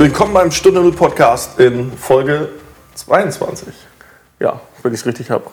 [0.00, 2.48] Willkommen beim Stunde Null Podcast in Folge
[2.94, 3.68] 22.
[4.38, 5.44] Ja, wenn ich es richtig habe.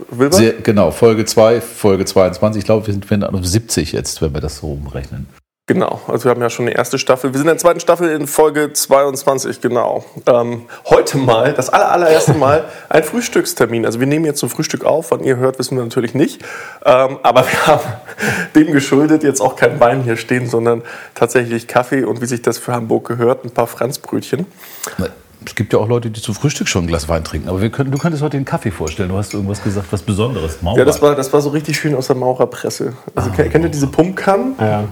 [0.64, 2.62] Genau, Folge 2, Folge 22.
[2.62, 5.28] Ich glaube, wir sind auf 70 jetzt, wenn wir das so umrechnen.
[5.70, 7.34] Genau, also wir haben ja schon eine erste Staffel.
[7.34, 10.06] Wir sind in der zweiten Staffel in Folge 22, genau.
[10.26, 13.86] Ähm, heute mal, das aller, allererste Mal, ein Frühstückstermin.
[13.86, 16.42] Also wir nehmen jetzt zum Frühstück auf, wann ihr hört, wissen wir natürlich nicht.
[16.86, 17.84] Ähm, aber wir haben
[18.56, 20.84] dem geschuldet jetzt auch kein Wein hier stehen, sondern
[21.16, 24.46] tatsächlich Kaffee und wie sich das für Hamburg gehört, ein paar Franzbrötchen.
[25.46, 27.48] Es gibt ja auch Leute, die zum Frühstück schon ein Glas Wein trinken.
[27.48, 29.10] Aber wir können, du könntest heute den Kaffee vorstellen.
[29.10, 30.62] Du hast irgendwas gesagt, was Besonderes.
[30.62, 30.80] Maurer.
[30.80, 32.94] Ja, das war, das war so richtig schön aus der Maurerpresse.
[33.16, 34.56] Also, ah, kennt ihr diese Pumpkannen?
[34.60, 34.86] Ja.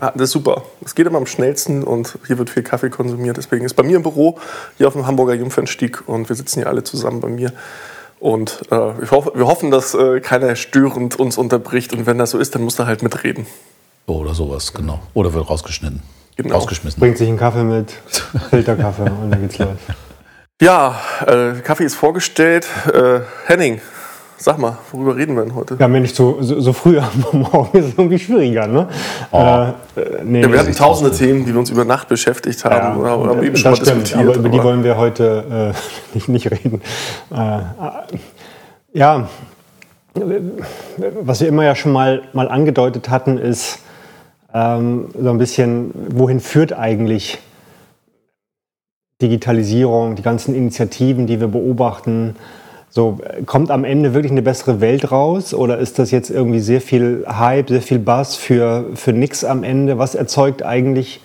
[0.00, 0.62] Ah, das ist super.
[0.84, 3.36] Es geht immer am schnellsten und hier wird viel Kaffee konsumiert.
[3.36, 4.38] Deswegen ist bei mir im Büro,
[4.76, 7.52] hier auf dem Hamburger Jungfernstieg und wir sitzen hier alle zusammen bei mir.
[8.18, 11.92] Und äh, wir, hoff, wir hoffen, dass äh, keiner störend uns unterbricht.
[11.92, 13.46] Und wenn das so ist, dann muss er halt mitreden.
[14.06, 15.00] Oder sowas, genau.
[15.14, 16.02] Oder wird rausgeschnitten.
[16.36, 16.56] Genau.
[16.56, 17.00] Rausgeschmissen.
[17.00, 17.92] Bringt sich einen Kaffee mit,
[18.50, 19.68] Filterkaffee und dann geht's los.
[20.60, 22.66] Ja, äh, Kaffee ist vorgestellt.
[22.92, 23.80] Äh, Henning,
[24.36, 25.76] sag mal, worüber reden wir denn heute?
[25.78, 28.88] Ja, wenn nicht so, so, so früh am Morgen ist es irgendwie schwieriger, ne?
[29.32, 29.66] Oh.
[29.96, 32.96] Äh, nee, ja, wir hatten tausende Themen, die wir uns über Nacht beschäftigt haben ja,
[32.96, 34.28] oder, oder eben schon mal stimmt, diskutiert.
[34.28, 36.80] Aber über die wollen wir heute äh, nicht, nicht reden.
[37.32, 37.60] Äh,
[38.92, 39.28] ja,
[41.20, 43.80] was wir immer ja schon mal, mal angedeutet hatten, ist,
[44.54, 47.38] ähm, so ein bisschen, wohin führt eigentlich
[49.20, 52.36] Digitalisierung, die ganzen Initiativen, die wir beobachten.
[52.90, 56.80] So, kommt am Ende wirklich eine bessere Welt raus oder ist das jetzt irgendwie sehr
[56.80, 59.98] viel Hype, sehr viel Buzz für, für nichts am Ende?
[59.98, 61.20] Was erzeugt eigentlich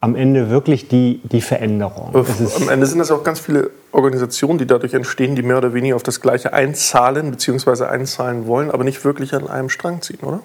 [0.00, 2.14] am Ende wirklich die, die Veränderung?
[2.14, 5.96] Am Ende sind das auch ganz viele Organisationen, die dadurch entstehen, die mehr oder weniger
[5.96, 7.84] auf das Gleiche einzahlen bzw.
[7.84, 10.40] einzahlen wollen, aber nicht wirklich an einem Strang ziehen, oder?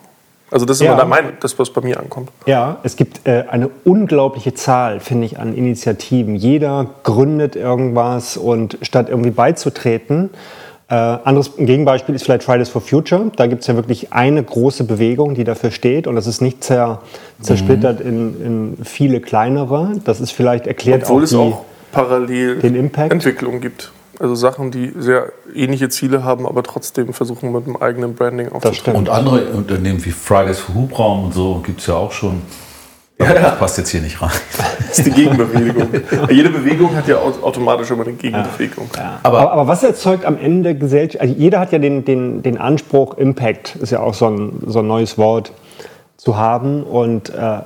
[0.52, 0.94] Also das ist ja.
[0.94, 2.30] immer mein, das, was bei mir ankommt.
[2.46, 6.36] Ja, es gibt äh, eine unglaubliche Zahl, finde ich, an Initiativen.
[6.36, 10.30] Jeder gründet irgendwas und statt irgendwie beizutreten,
[10.92, 13.32] äh, anderes Gegenbeispiel ist vielleicht Fridays for Future.
[13.38, 16.66] Da gibt es ja wirklich eine große Bewegung, die dafür steht und das ist nicht
[16.66, 17.02] zer,
[17.40, 18.10] zersplittert mhm.
[18.10, 18.46] in,
[18.78, 19.94] in, viele kleinere.
[20.04, 23.14] Das ist vielleicht erklärt Obwohl auch, die, es auch parallel den Impact.
[23.14, 23.94] Entwicklung gibt.
[24.22, 28.96] Also Sachen, die sehr ähnliche Ziele haben, aber trotzdem versuchen mit einem eigenen Branding aufzutreten.
[28.96, 32.44] Und andere Unternehmen wie Fridays for Hubraum und so gibt es ja auch schon.
[33.20, 34.30] Ja, das passt jetzt hier nicht rein.
[34.90, 35.88] Das ist die Gegenbewegung.
[36.30, 38.90] Jede Bewegung hat ja automatisch immer eine Gegenbewegung.
[38.94, 39.02] Ja.
[39.02, 39.20] Ja.
[39.24, 41.22] Aber, aber, was erzeugt am Ende Gesellschaft?
[41.22, 44.80] Also jeder hat ja den, den, den Anspruch, Impact ist ja auch so ein, so
[44.80, 45.54] ein neues Wort,
[46.22, 46.84] zu haben.
[46.84, 47.62] Und äh,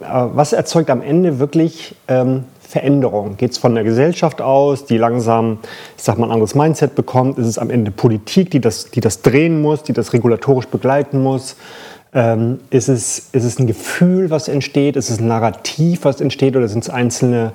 [0.00, 2.44] was erzeugt am Ende wirklich ähm,
[2.76, 3.38] Veränderung?
[3.38, 5.58] Geht es von der Gesellschaft aus, die langsam,
[5.96, 7.38] ich sag mal, ein anderes Mindset bekommt?
[7.38, 11.22] Ist es am Ende Politik, die das, die das drehen muss, die das regulatorisch begleiten
[11.22, 11.56] muss?
[12.12, 14.96] Ähm, ist, es, ist es ein Gefühl, was entsteht?
[14.96, 16.54] Ist es ein Narrativ, was entsteht?
[16.54, 17.52] Oder sind es einzelne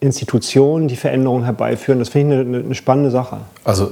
[0.00, 1.98] Institutionen, die Veränderungen herbeiführen?
[1.98, 3.40] Das finde ich eine, eine spannende Sache.
[3.64, 3.90] Also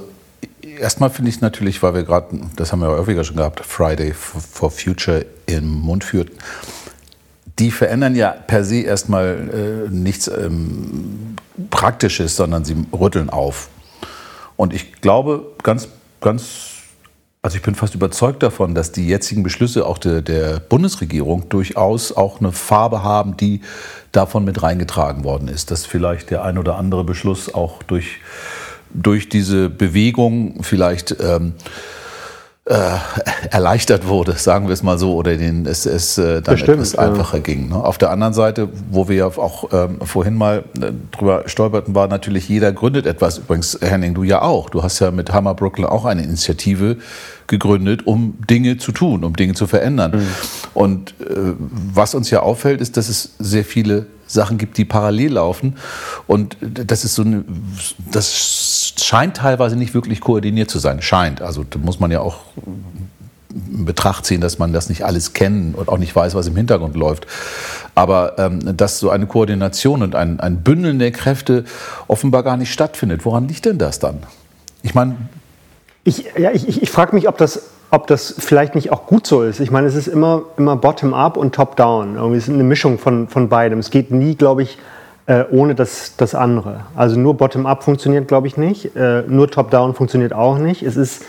[0.78, 2.26] erstmal finde ich es natürlich, weil wir gerade,
[2.56, 6.30] das haben wir ja häufiger schon gehabt, Friday for Future im Mund führt,
[7.60, 11.37] die verändern ja per se erstmal äh, nichts ähm,
[11.69, 13.69] Praktisches, sondern sie rütteln auf.
[14.56, 15.88] Und ich glaube ganz,
[16.22, 16.71] ganz,
[17.43, 22.12] also ich bin fast überzeugt davon, dass die jetzigen Beschlüsse auch de, der Bundesregierung durchaus
[22.12, 23.60] auch eine Farbe haben, die
[24.10, 25.71] davon mit reingetragen worden ist.
[25.71, 28.21] Dass vielleicht der ein oder andere Beschluss auch durch,
[28.94, 31.53] durch diese Bewegung vielleicht ähm,
[32.70, 32.98] äh,
[33.50, 36.94] erleichtert wurde, sagen wir es mal so, oder den, es, es äh, dann Bestimmt, etwas
[36.94, 37.42] einfacher ja.
[37.42, 37.69] ging.
[37.69, 37.75] Ne?
[37.75, 42.06] Auf der anderen Seite, wo wir ja auch ähm, vorhin mal äh, drüber stolperten, war
[42.06, 43.38] natürlich, jeder gründet etwas.
[43.38, 44.70] Übrigens, Henning, du ja auch.
[44.70, 46.98] Du hast ja mit Hammer Brooklyn auch eine Initiative
[47.48, 50.12] gegründet, um Dinge zu tun, um Dinge zu verändern.
[50.12, 50.26] Mhm.
[50.72, 55.32] Und äh, was uns ja auffällt, ist, dass es sehr viele Sachen gibt, die parallel
[55.32, 55.76] laufen.
[56.26, 57.44] Und das ist so eine,
[58.10, 61.02] das scheint teilweise nicht wirklich koordiniert zu sein.
[61.02, 61.42] Scheint.
[61.42, 62.38] Also da muss man ja auch
[63.50, 66.56] in Betracht ziehen, dass man das nicht alles kennt und auch nicht weiß, was im
[66.56, 67.26] Hintergrund läuft.
[67.94, 71.65] Aber ähm, dass so eine Koordination und ein, ein Bündeln der Kräfte
[72.06, 73.24] offenbar gar nicht stattfindet.
[73.24, 74.18] Woran liegt denn das dann?
[74.83, 75.16] Ich meine.
[76.04, 79.27] Ich, ja, ich, ich, ich frage mich, ob das ob das vielleicht nicht auch gut
[79.27, 79.60] so ist.
[79.60, 82.16] Ich meine, es ist immer, immer bottom-up und top-down.
[82.16, 83.78] Irgendwie ist eine Mischung von, von beidem.
[83.78, 84.78] Es geht nie, glaube ich,
[85.27, 86.84] äh, ohne das, das andere.
[86.95, 88.95] Also nur bottom-up funktioniert, glaube ich, nicht.
[88.97, 90.83] Äh, nur top-down funktioniert auch nicht.
[90.83, 91.25] Es, ist,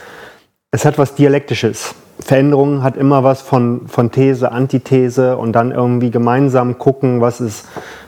[0.72, 1.96] es hat was Dialektisches.
[2.24, 7.66] Veränderung hat immer was von, von These, Antithese und dann irgendwie gemeinsam gucken, was ist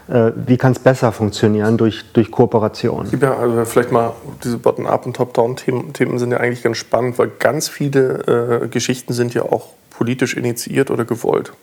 [0.07, 3.07] äh, wie kann es besser funktionieren durch, durch Kooperation?
[3.19, 4.13] Ja, also vielleicht mal
[4.43, 9.13] diese Bottom-up und Top-down-Themen Themen sind ja eigentlich ganz spannend, weil ganz viele äh, Geschichten
[9.13, 11.53] sind ja auch politisch initiiert oder gewollt.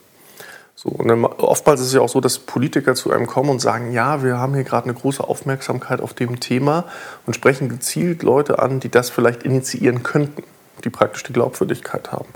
[0.75, 3.61] So, und dann, oftmals ist es ja auch so, dass Politiker zu einem kommen und
[3.61, 6.85] sagen, ja, wir haben hier gerade eine große Aufmerksamkeit auf dem Thema
[7.27, 10.43] und sprechen gezielt Leute an, die das vielleicht initiieren könnten,
[10.85, 12.29] die praktisch die Glaubwürdigkeit haben.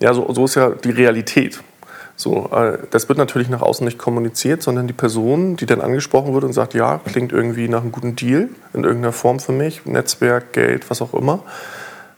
[0.00, 1.62] Ja, so, so ist ja die Realität.
[2.16, 6.32] So, äh, das wird natürlich nach außen nicht kommuniziert, sondern die Person, die dann angesprochen
[6.32, 9.84] wird und sagt, ja, klingt irgendwie nach einem guten Deal in irgendeiner Form für mich,
[9.84, 11.40] Netzwerk, Geld, was auch immer,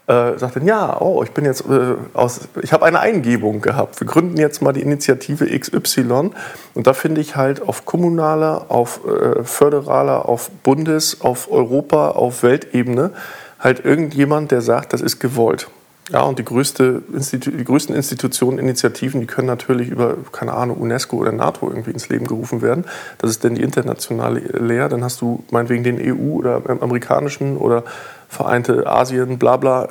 [0.07, 3.99] äh, sagt dann, ja, oh, ich bin jetzt äh, aus, ich habe eine Eingebung gehabt.
[3.99, 6.31] Wir gründen jetzt mal die Initiative XY.
[6.75, 12.45] Und da finde ich halt auf kommunaler, auf äh, föderaler, auf Bundes, auf Europa, auf
[12.45, 13.13] Weltebene
[13.67, 15.69] halt irgendjemand, der sagt, das ist gewollt.
[16.13, 20.77] Ja, und die, größte Institu die größten Institutionen, Initiativen, die können natürlich über, keine Ahnung,
[20.77, 22.85] UNESCO oder NATO irgendwie ins Leben gerufen werden.
[23.19, 24.89] Das ist dann die internationale Lehre.
[24.89, 27.83] Dann hast du meinetwegen den EU- oder amerikanischen oder
[28.29, 29.89] Vereinte Asien, bla bla,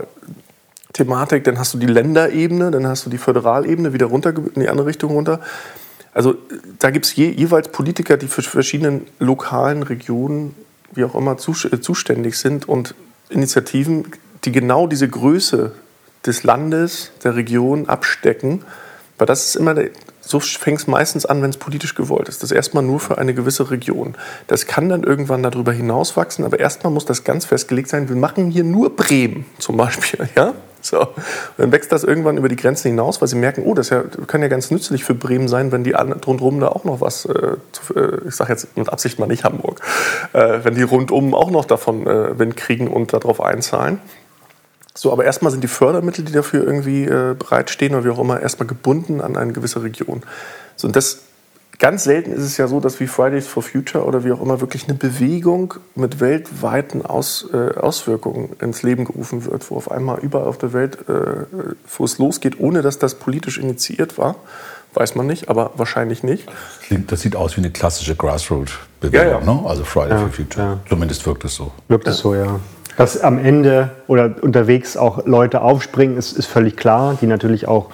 [0.94, 1.44] Thematik.
[1.44, 4.88] Dann hast du die Länderebene, dann hast du die Föderalebene wieder runter in die andere
[4.88, 5.42] Richtung runter.
[6.13, 6.36] Also
[6.80, 10.56] da gibt es je, jeweils Politiker, die für verschiedene lokalen Regionen,
[10.94, 12.95] wie auch immer, äh, zuständig sind und
[13.30, 14.12] Initiativen,
[14.44, 15.74] die genau diese Größe
[16.25, 18.63] des Landes, der Region abstecken.
[19.18, 19.75] Weil das ist immer,
[20.25, 22.42] so fängt es meistens an, wenn es politisch gewollt ist.
[22.42, 24.16] Das ist erstmal nur für eine gewisse Region.
[24.48, 28.10] Das kann dann irgendwann darüber hinaus wachsen, aber erstmal muss das ganz festgelegt sein.
[28.10, 30.30] Wir machen hier nur Bremen zum Beispiel.
[30.36, 30.54] Ja?
[30.81, 31.00] So.
[31.00, 31.16] Und
[31.57, 33.92] dann wächst das irgendwann über die Grenzen hinaus, weil sie merken, oh, das
[34.27, 37.56] kann ja ganz nützlich für Bremen sein, wenn die rundherum da auch noch was, äh,
[37.95, 39.81] äh, ich sage jetzt mit Absicht mal nicht Hamburg,
[40.33, 44.00] äh, wenn die rundum auch noch davon äh, Wind kriegen und darauf einzahlen.
[44.97, 48.39] So, aber erstmal sind die Fördermittel, die dafür irgendwie äh, bereitstehen oder wie auch immer,
[48.39, 50.24] erstmal gebunden an eine gewisse Region.
[50.77, 51.19] So, und das
[51.80, 54.62] ganz selten ist es ja so, dass wie Fridays for Future oder wie auch immer
[54.62, 60.19] wirklich eine Bewegung mit weltweiten Aus, äh, Auswirkungen ins Leben gerufen wird, wo auf einmal
[60.19, 61.45] überall auf der Welt, äh,
[61.98, 64.36] wo es losgeht, ohne dass das politisch initiiert war.
[64.94, 66.48] Weiß man nicht, aber wahrscheinlich nicht.
[67.07, 69.53] Das sieht aus wie eine klassische Grassroot-Bewegung, ja, ja.
[69.53, 69.62] ne?
[69.68, 70.80] also Friday ja, for Future.
[70.88, 71.74] Zumindest wirkt es so.
[71.89, 72.62] Wirkt es so, ja.
[72.97, 77.89] Dass am Ende oder unterwegs auch Leute aufspringen, ist, ist völlig klar, die natürlich auch,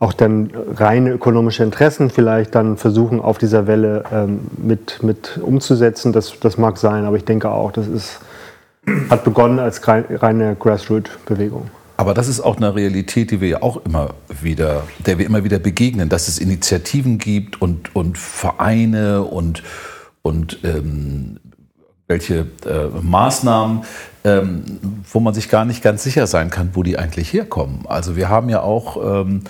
[0.00, 6.12] auch dann reine ökonomische Interessen vielleicht dann versuchen, auf dieser Welle ähm, mit, mit umzusetzen.
[6.12, 8.20] Das, das mag sein, aber ich denke auch, das ist,
[9.10, 11.70] hat begonnen als reine Grassroot-Bewegung.
[11.96, 15.44] Aber das ist auch eine Realität, die wir ja auch immer wieder, der wir immer
[15.44, 19.62] wieder begegnen, dass es Initiativen gibt und, und Vereine und,
[20.22, 21.38] und ähm,
[22.08, 23.82] welche äh, Maßnahmen,
[24.24, 24.64] ähm,
[25.10, 27.86] wo man sich gar nicht ganz sicher sein kann, wo die eigentlich herkommen.
[27.86, 29.42] Also wir haben ja auch ähm,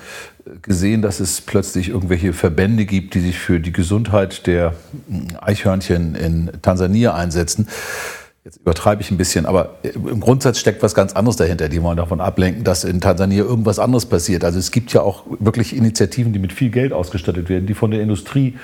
[0.62, 4.74] gesehen, dass es plötzlich irgendwelche Verbände gibt, die sich für die Gesundheit der
[5.08, 7.68] hm, Eichhörnchen in Tansania einsetzen.
[8.44, 11.68] Jetzt übertreibe ich ein bisschen, aber im Grundsatz steckt was ganz anderes dahinter.
[11.68, 14.42] Die wollen davon ablenken, dass in Tansania irgendwas anderes passiert.
[14.42, 17.92] Also es gibt ja auch wirklich Initiativen, die mit viel Geld ausgestattet werden, die von
[17.92, 18.58] der Industrie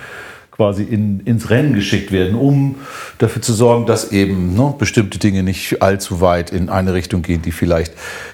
[0.59, 2.75] quasi in, ins Rennen geschickt werden, um
[3.19, 7.43] dafür zu sorgen, dass eben ne, bestimmte Dinge nicht allzu weit in eine Richtung gehen,
[7.43, 7.93] die vielleicht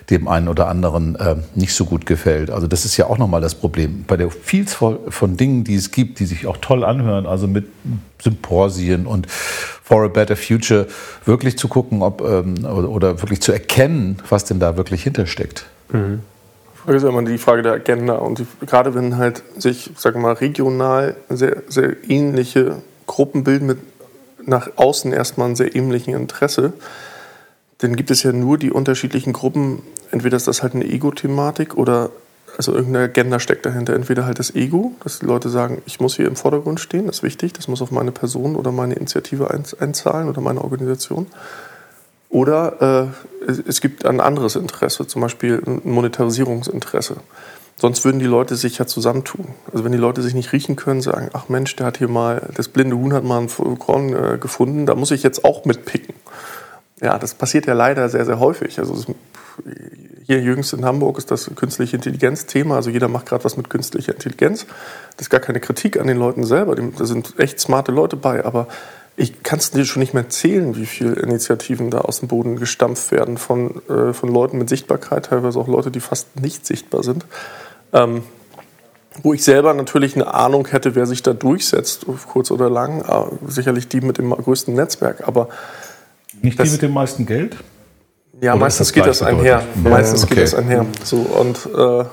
[0.08, 2.48] dem einen oder anderen äh, nicht so gut gefällt.
[2.48, 4.04] Also das ist ja auch nochmal das Problem.
[4.06, 7.66] Bei der Vielzahl von Dingen, die es gibt, die sich auch toll anhören, also mit
[8.22, 10.86] Symposien und For a Better Future,
[11.26, 15.66] wirklich zu gucken, ob ähm, oder, wirklich zu erkennen, was denn da wirklich hintersteckt.
[15.92, 16.20] Mhm.
[16.84, 18.16] Frage ist immer die Frage der Agenda.
[18.16, 23.78] Und die, gerade wenn halt sich, sag mal, regional sehr, sehr ähnliche Gruppen bilden mit
[24.46, 26.74] nach außen erstmal einem sehr ähnlichen Interesse,
[27.78, 29.82] dann gibt es ja nur die unterschiedlichen Gruppen.
[30.10, 32.10] Entweder ist das halt eine Ego-Thematik oder
[32.56, 33.94] also irgendeine Agenda steckt dahinter.
[33.94, 37.16] Entweder halt das Ego, dass die Leute sagen, ich muss hier im Vordergrund stehen, das
[37.16, 41.26] ist wichtig, das muss auf meine Person oder meine Initiative einzahlen oder meine Organisation.
[42.28, 43.12] Oder
[43.46, 47.16] äh, es gibt ein anderes Interesse, zum Beispiel ein Monetarisierungsinteresse.
[47.76, 49.48] Sonst würden die Leute sich ja zusammentun.
[49.72, 52.50] Also wenn die Leute sich nicht riechen können, sagen, ach Mensch, der hat hier mal,
[52.54, 56.14] das blinde Huhn hat mal einen Korn äh, gefunden, da muss ich jetzt auch mitpicken.
[57.00, 58.78] Ja, das passiert ja leider sehr, sehr häufig.
[58.78, 59.14] Also
[60.24, 62.76] hier jüngst in Hamburg ist das künstliche Intelligenz-Thema.
[62.76, 64.66] Also jeder macht gerade was mit künstlicher Intelligenz.
[65.16, 66.76] Das ist gar keine Kritik an den Leuten selber.
[66.76, 68.44] Da sind echt smarte Leute bei.
[68.44, 68.68] Aber
[69.16, 72.56] ich kann es dir schon nicht mehr zählen, wie viele Initiativen da aus dem Boden
[72.56, 77.02] gestampft werden von, äh, von Leuten mit Sichtbarkeit, teilweise auch Leute, die fast nicht sichtbar
[77.04, 77.24] sind.
[77.92, 78.22] Ähm,
[79.22, 83.02] wo ich selber natürlich eine Ahnung hätte, wer sich da durchsetzt, kurz oder lang.
[83.02, 85.48] Äh, sicherlich die mit dem größten Netzwerk, aber.
[86.42, 87.56] Nicht die mit dem meisten Geld?
[88.40, 89.62] Ja, meistens geht das einher.
[89.84, 90.34] Ja, meistens okay.
[90.34, 90.86] geht das einher.
[91.04, 92.04] So, und, äh,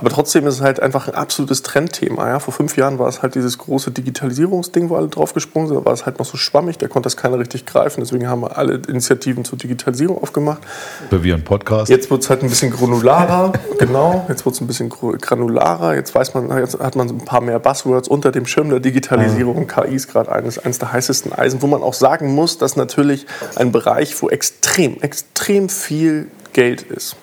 [0.00, 2.26] Aber trotzdem ist es halt einfach ein absolutes Trendthema.
[2.26, 2.38] Ja?
[2.40, 5.76] Vor fünf Jahren war es halt dieses große Digitalisierungsding, wo alle draufgesprungen sind.
[5.76, 8.00] Da war es halt noch so schwammig, da konnte das keiner richtig greifen.
[8.00, 10.62] Deswegen haben wir alle Initiativen zur Digitalisierung aufgemacht.
[11.10, 11.90] Wir ein Podcast.
[11.90, 14.24] Jetzt wird es halt ein bisschen granularer, genau.
[14.30, 15.94] Jetzt wird es ein bisschen granularer.
[15.94, 19.68] Jetzt weiß man, jetzt hat man ein paar mehr Buzzwords unter dem Schirm der Digitalisierung.
[19.68, 19.82] Ja.
[19.82, 23.26] KI ist gerade eines, eines der heißesten Eisen, wo man auch sagen muss, dass natürlich
[23.56, 27.16] ein Bereich, wo extrem, extrem viel Geld ist.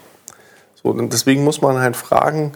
[0.81, 2.53] So, und deswegen muss man halt fragen,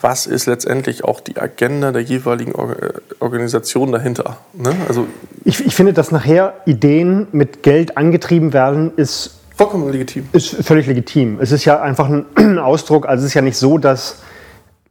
[0.00, 4.36] was ist letztendlich auch die Agenda der jeweiligen äh, Organisation dahinter?
[4.52, 4.74] Ne?
[4.88, 5.06] Also
[5.44, 10.28] ich, ich, finde, dass nachher Ideen mit Geld angetrieben werden, ist vollkommen legitim.
[10.32, 11.38] Ist völlig legitim.
[11.40, 14.22] Es ist ja einfach ein Ausdruck, also es ist ja nicht so, dass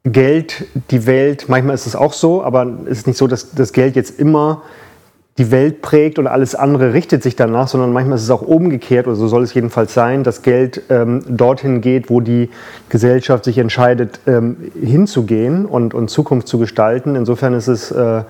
[0.03, 3.73] Geld die Welt, manchmal ist es auch so, aber es ist nicht so, dass das
[3.73, 4.63] Geld jetzt immer
[5.37, 9.05] die Welt prägt und alles andere richtet sich danach, sondern manchmal ist es auch umgekehrt,
[9.05, 12.49] oder so soll es jedenfalls sein, dass Geld ähm, dorthin geht, wo die
[12.87, 17.15] Gesellschaft sich entscheidet, ähm, hinzugehen und, und Zukunft zu gestalten.
[17.15, 18.23] Insofern ist es äh,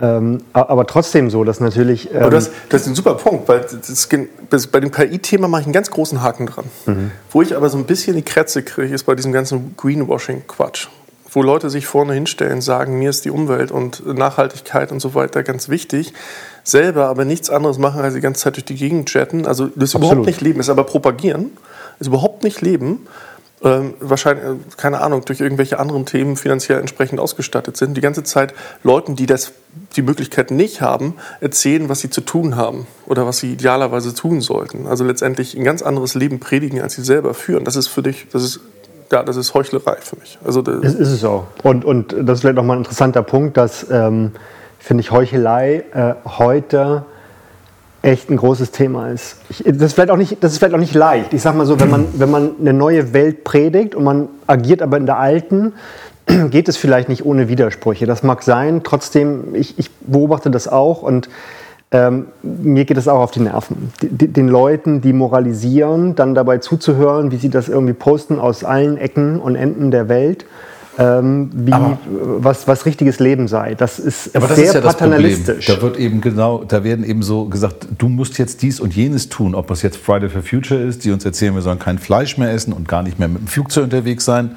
[0.00, 2.12] ähm, aber trotzdem so, dass natürlich.
[2.14, 4.08] Ähm das, das, ist ein super Punkt, weil das,
[4.50, 6.64] das, bei dem KI-Thema mache ich einen ganz großen Haken dran.
[6.86, 7.10] Mhm.
[7.30, 10.88] Wo ich aber so ein bisschen die Krätze kriege, ist bei diesem ganzen Greenwashing-Quatsch
[11.32, 15.42] wo Leute sich vorne hinstellen, sagen, mir ist die Umwelt und Nachhaltigkeit und so weiter
[15.42, 16.12] ganz wichtig,
[16.62, 19.46] selber aber nichts anderes machen, als die ganze Zeit durch die Gegend jetten.
[19.46, 21.52] Also das ist überhaupt nicht leben, ist aber propagieren,
[21.98, 23.06] ist überhaupt nicht leben.
[23.64, 27.96] Ähm, wahrscheinlich, äh, keine Ahnung, durch irgendwelche anderen Themen finanziell entsprechend ausgestattet sind.
[27.96, 29.52] Die ganze Zeit Leuten, die das,
[29.94, 34.40] die Möglichkeit nicht haben, erzählen, was sie zu tun haben oder was sie idealerweise tun
[34.40, 34.88] sollten.
[34.88, 37.64] Also letztendlich ein ganz anderes Leben predigen, als sie selber führen.
[37.64, 38.60] Das ist für dich, das ist
[39.12, 40.38] ja, das ist Heuchlerei für mich.
[40.44, 41.44] Also das ist es auch.
[41.62, 44.32] Und, und das ist vielleicht nochmal ein interessanter Punkt, dass, ähm,
[44.78, 47.04] finde ich, Heuchelei äh, heute
[48.00, 49.36] echt ein großes Thema ist.
[49.48, 51.34] Ich, das, ist vielleicht auch nicht, das ist vielleicht auch nicht leicht.
[51.34, 54.82] Ich sage mal so, wenn man, wenn man eine neue Welt predigt und man agiert
[54.82, 55.74] aber in der alten,
[56.50, 58.06] geht es vielleicht nicht ohne Widersprüche.
[58.06, 58.80] Das mag sein.
[58.82, 61.28] Trotzdem, ich, ich beobachte das auch und
[61.92, 63.92] ähm, mir geht es auch auf die Nerven.
[64.00, 68.96] D den Leuten, die moralisieren, dann dabei zuzuhören, wie sie das irgendwie posten aus allen
[68.96, 70.46] Ecken und Enden der Welt.
[70.98, 71.72] Ähm, wie,
[72.10, 73.74] was, was richtiges Leben sei.
[73.74, 75.64] Das ist aber das sehr ist ja paternalistisch.
[75.64, 79.30] Da wird eben genau, da werden eben so gesagt, du musst jetzt dies und jenes
[79.30, 82.36] tun, ob das jetzt Friday for Future ist, die uns erzählen, wir sollen kein Fleisch
[82.36, 84.56] mehr essen und gar nicht mehr mit dem Flugzeug unterwegs sein.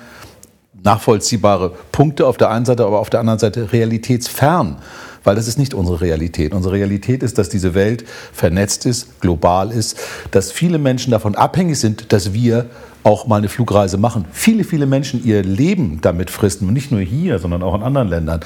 [0.84, 4.78] Nachvollziehbare Punkte auf der einen Seite, aber auf der anderen Seite realitätsfern
[5.26, 6.54] weil das ist nicht unsere Realität.
[6.54, 9.98] Unsere Realität ist, dass diese Welt vernetzt ist, global ist,
[10.32, 12.70] dass viele Menschen davon abhängig sind, dass wir
[13.06, 14.26] auch mal eine Flugreise machen.
[14.32, 18.08] Viele, viele Menschen ihr Leben damit fristen, und nicht nur hier, sondern auch in anderen
[18.08, 18.40] Ländern,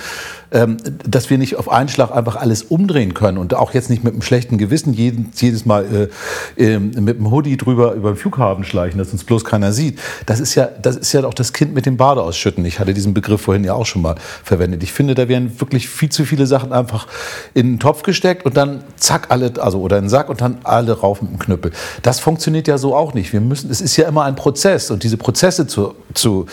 [0.51, 0.75] ähm,
[1.07, 4.11] dass wir nicht auf einen Schlag einfach alles umdrehen können und auch jetzt nicht mit
[4.11, 6.09] einem schlechten Gewissen jeden, jedes Mal
[6.57, 9.97] äh, äh, mit dem Hoodie drüber über den Flughafen schleichen, dass uns bloß keiner sieht.
[10.25, 12.65] Das ist ja, das ist ja auch das Kind mit dem Bade ausschütten.
[12.65, 14.83] Ich hatte diesen Begriff vorhin ja auch schon mal verwendet.
[14.83, 17.07] Ich finde, da werden wirklich viel zu viele Sachen einfach
[17.53, 20.57] in den Topf gesteckt und dann zack alle, also oder in den Sack und dann
[20.65, 21.71] alle rauf mit dem Knüppel.
[22.01, 23.31] Das funktioniert ja so auch nicht.
[23.31, 26.47] Wir müssen, es ist ja immer ein Prozess Prozess und diese Prozesse zu, zu,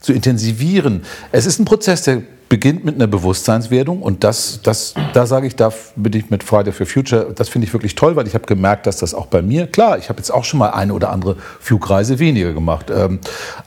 [0.00, 1.02] zu intensivieren.
[1.32, 5.56] Es ist ein Prozess, der beginnt mit einer Bewusstseinswerdung und das, das, da sage ich,
[5.56, 8.44] da bin ich mit Friday for Future, das finde ich wirklich toll, weil ich habe
[8.44, 11.08] gemerkt, dass das auch bei mir, klar, ich habe jetzt auch schon mal eine oder
[11.08, 13.20] andere Flugreise weniger gemacht, ähm,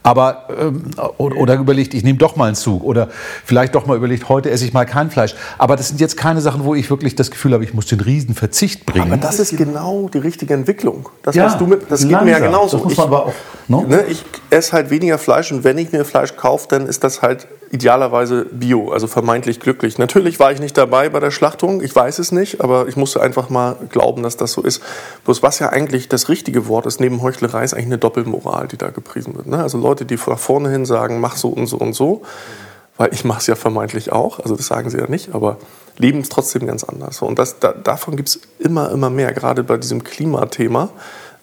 [0.04, 3.10] aber ähm, oder, überlegt, ich nehme doch mal einen Zug oder
[3.44, 6.40] vielleicht doch mal überlegt, heute esse ich mal kein Fleisch, aber das sind jetzt keine
[6.40, 9.12] Sachen, wo ich wirklich das Gefühl habe, ich muss den riesen Verzicht bringen.
[9.14, 11.10] Aber das ist genau die richtige Entwicklung.
[11.24, 12.78] Das, ja, du mit, das geht mir ja genauso.
[12.78, 13.34] Das muss man ich, aber auch,
[13.68, 13.82] no?
[13.82, 17.24] ne, ich esse halt weniger Fleisch und wenn ich mir Fleisch kaufe, dann ist das
[17.24, 19.98] halt idealerweise bio, also vermeintlich glücklich.
[19.98, 23.22] Natürlich war ich nicht dabei bei der Schlachtung, ich weiß es nicht, aber ich musste
[23.22, 24.82] einfach mal glauben, dass das so ist.
[25.24, 28.78] Bloß was ja eigentlich das richtige Wort ist, neben Heuchlerei, ist eigentlich eine Doppelmoral, die
[28.78, 29.48] da gepriesen wird.
[29.48, 29.58] Ne?
[29.58, 32.22] Also Leute, die von vorne hin sagen, mach so und so und so,
[32.98, 35.58] weil ich mache es ja vermeintlich auch, also das sagen sie ja nicht, aber
[35.98, 37.22] leben es trotzdem ganz anders.
[37.22, 40.90] Und das, da, davon gibt es immer, immer mehr, gerade bei diesem Klimathema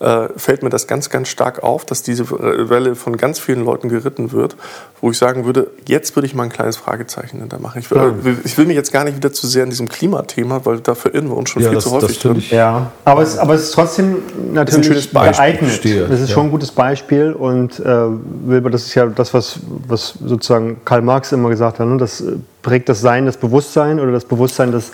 [0.02, 3.88] äh, fällt mir das ganz, ganz stark auf, dass diese Welle von ganz vielen Leuten
[3.88, 4.56] geritten wird,
[5.00, 7.78] wo ich sagen würde, jetzt würde ich mal ein kleines Fragezeichen hinter machen.
[7.78, 8.32] Ich will, ja.
[8.44, 11.28] ich will mich jetzt gar nicht wieder zu sehr in diesem Klimathema, weil da verirren
[11.28, 12.42] wir uns schon ja, viel das, zu häufig drin.
[12.50, 15.84] Ja, aber es, aber es ist trotzdem natürlich ist geeignet.
[15.84, 16.34] Das ist ja.
[16.34, 21.02] schon ein gutes Beispiel und äh, Wilber, das ist ja das, was, was sozusagen Karl
[21.02, 21.96] Marx immer gesagt hat, ne?
[21.96, 22.24] das
[22.62, 24.92] prägt das Sein das Bewusstsein oder das Bewusstsein das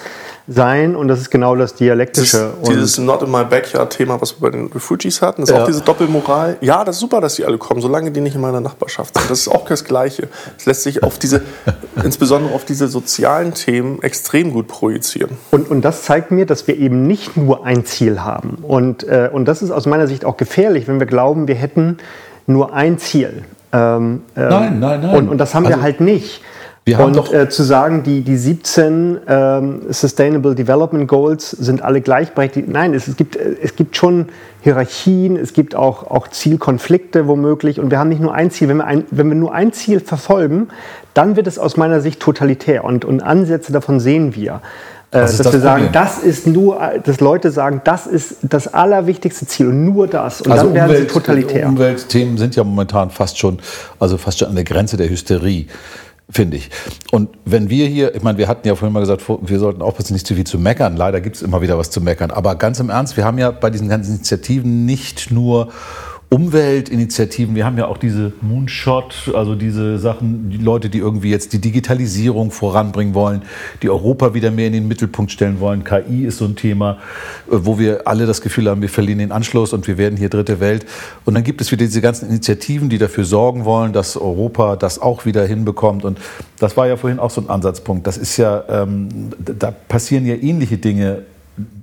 [0.48, 2.54] sein und das ist genau das Dialektische.
[2.60, 5.62] Das, dieses Not in my backyard-Thema, was wir bei den Refugees hatten, ist ja.
[5.62, 6.56] auch diese Doppelmoral.
[6.62, 9.30] Ja, das ist super, dass die alle kommen, solange die nicht in meiner Nachbarschaft sind.
[9.30, 10.28] Das ist auch das Gleiche.
[10.56, 11.42] Es lässt sich auf diese,
[12.02, 15.36] insbesondere auf diese sozialen Themen extrem gut projizieren.
[15.50, 18.58] Und, und das zeigt mir, dass wir eben nicht nur ein Ziel haben.
[18.62, 21.98] Und, äh, und das ist aus meiner Sicht auch gefährlich, wenn wir glauben, wir hätten
[22.46, 23.44] nur ein Ziel.
[23.70, 25.14] Ähm, ähm, Nein, nein, nein.
[25.14, 26.40] Und, und das haben wir Also, halt nicht.
[26.88, 31.82] Wir haben und doch- äh, zu sagen, die, die 17 ähm, Sustainable Development Goals sind
[31.82, 32.68] alle gleichberechtigt.
[32.68, 34.26] Nein, es, es, gibt, äh, es gibt schon
[34.62, 37.78] Hierarchien, es gibt auch, auch Zielkonflikte womöglich.
[37.78, 38.68] Und wir haben nicht nur ein Ziel.
[38.68, 40.68] Wenn wir, ein, wenn wir nur ein Ziel verfolgen,
[41.14, 42.84] dann wird es aus meiner Sicht totalitär.
[42.84, 44.62] Und, und Ansätze davon sehen wir.
[45.10, 45.92] Äh, dass das wir sagen, Problem?
[45.92, 50.42] das ist nur, dass Leute sagen, das ist das allerwichtigste Ziel und nur das.
[50.42, 51.66] Und Also dann werden sie Umwelt, totalitär.
[51.68, 53.58] Umweltthemen sind ja momentan fast schon,
[53.98, 55.66] also fast schon an der Grenze der Hysterie,
[56.30, 56.70] finde ich.
[57.10, 60.12] Und wenn wir hier, ich meine, wir hatten ja vorhin mal gesagt, wir sollten aufpassen,
[60.12, 60.96] nicht zu viel zu meckern.
[60.96, 62.30] Leider gibt es immer wieder was zu meckern.
[62.30, 65.68] Aber ganz im Ernst, wir haben ja bei diesen ganzen Initiativen nicht nur
[66.30, 71.54] Umweltinitiativen, wir haben ja auch diese Moonshot, also diese Sachen, die Leute, die irgendwie jetzt
[71.54, 73.42] die Digitalisierung voranbringen wollen,
[73.80, 75.84] die Europa wieder mehr in den Mittelpunkt stellen wollen.
[75.84, 76.98] KI ist so ein Thema,
[77.50, 80.28] äh, wo wir alle das Gefühl haben, wir verlieren den Anschluss und wir werden hier
[80.28, 80.84] dritte Welt.
[81.24, 85.00] Und dann gibt es wieder diese ganzen Initiativen, die dafür sorgen wollen, dass Europa das
[85.00, 86.04] auch wieder hinbekommt.
[86.04, 86.18] Und
[86.58, 88.06] das war ja vorhin auch so ein Ansatzpunkt.
[88.06, 89.08] Das ist ja, ähm,
[89.38, 91.22] da passieren ja ähnliche Dinge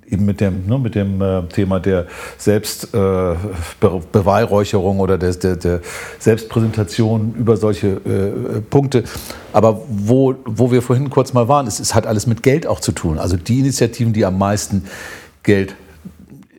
[0.10, 5.79] eben mit dem, ne, mit dem äh, Thema der Selbstbeweihräucherung oder der, der, der
[6.20, 9.03] Selbstpräsentation über solche äh, Punkte.
[9.53, 12.79] Aber wo, wo wir vorhin kurz mal waren, es, es hat alles mit Geld auch
[12.79, 13.20] zu tun.
[13.20, 14.84] Also die Initiativen, die am meisten
[15.44, 15.75] Geld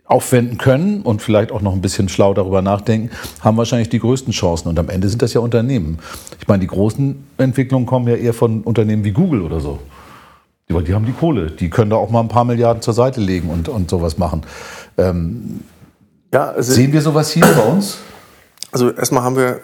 [0.07, 4.33] aufwenden können und vielleicht auch noch ein bisschen schlau darüber nachdenken, haben wahrscheinlich die größten
[4.33, 4.69] Chancen.
[4.69, 5.99] Und am Ende sind das ja Unternehmen.
[6.41, 9.81] Ich meine, die großen Entwicklungen kommen ja eher von Unternehmen wie Google oder so.
[10.69, 11.51] Die, die haben die Kohle.
[11.51, 14.43] Die können da auch mal ein paar Milliarden zur Seite legen und, und sowas machen.
[14.99, 15.61] Ähm,
[16.33, 17.99] Ja, also, sehen wir sowas hier bei uns?
[18.73, 19.61] also erstmal haben wir,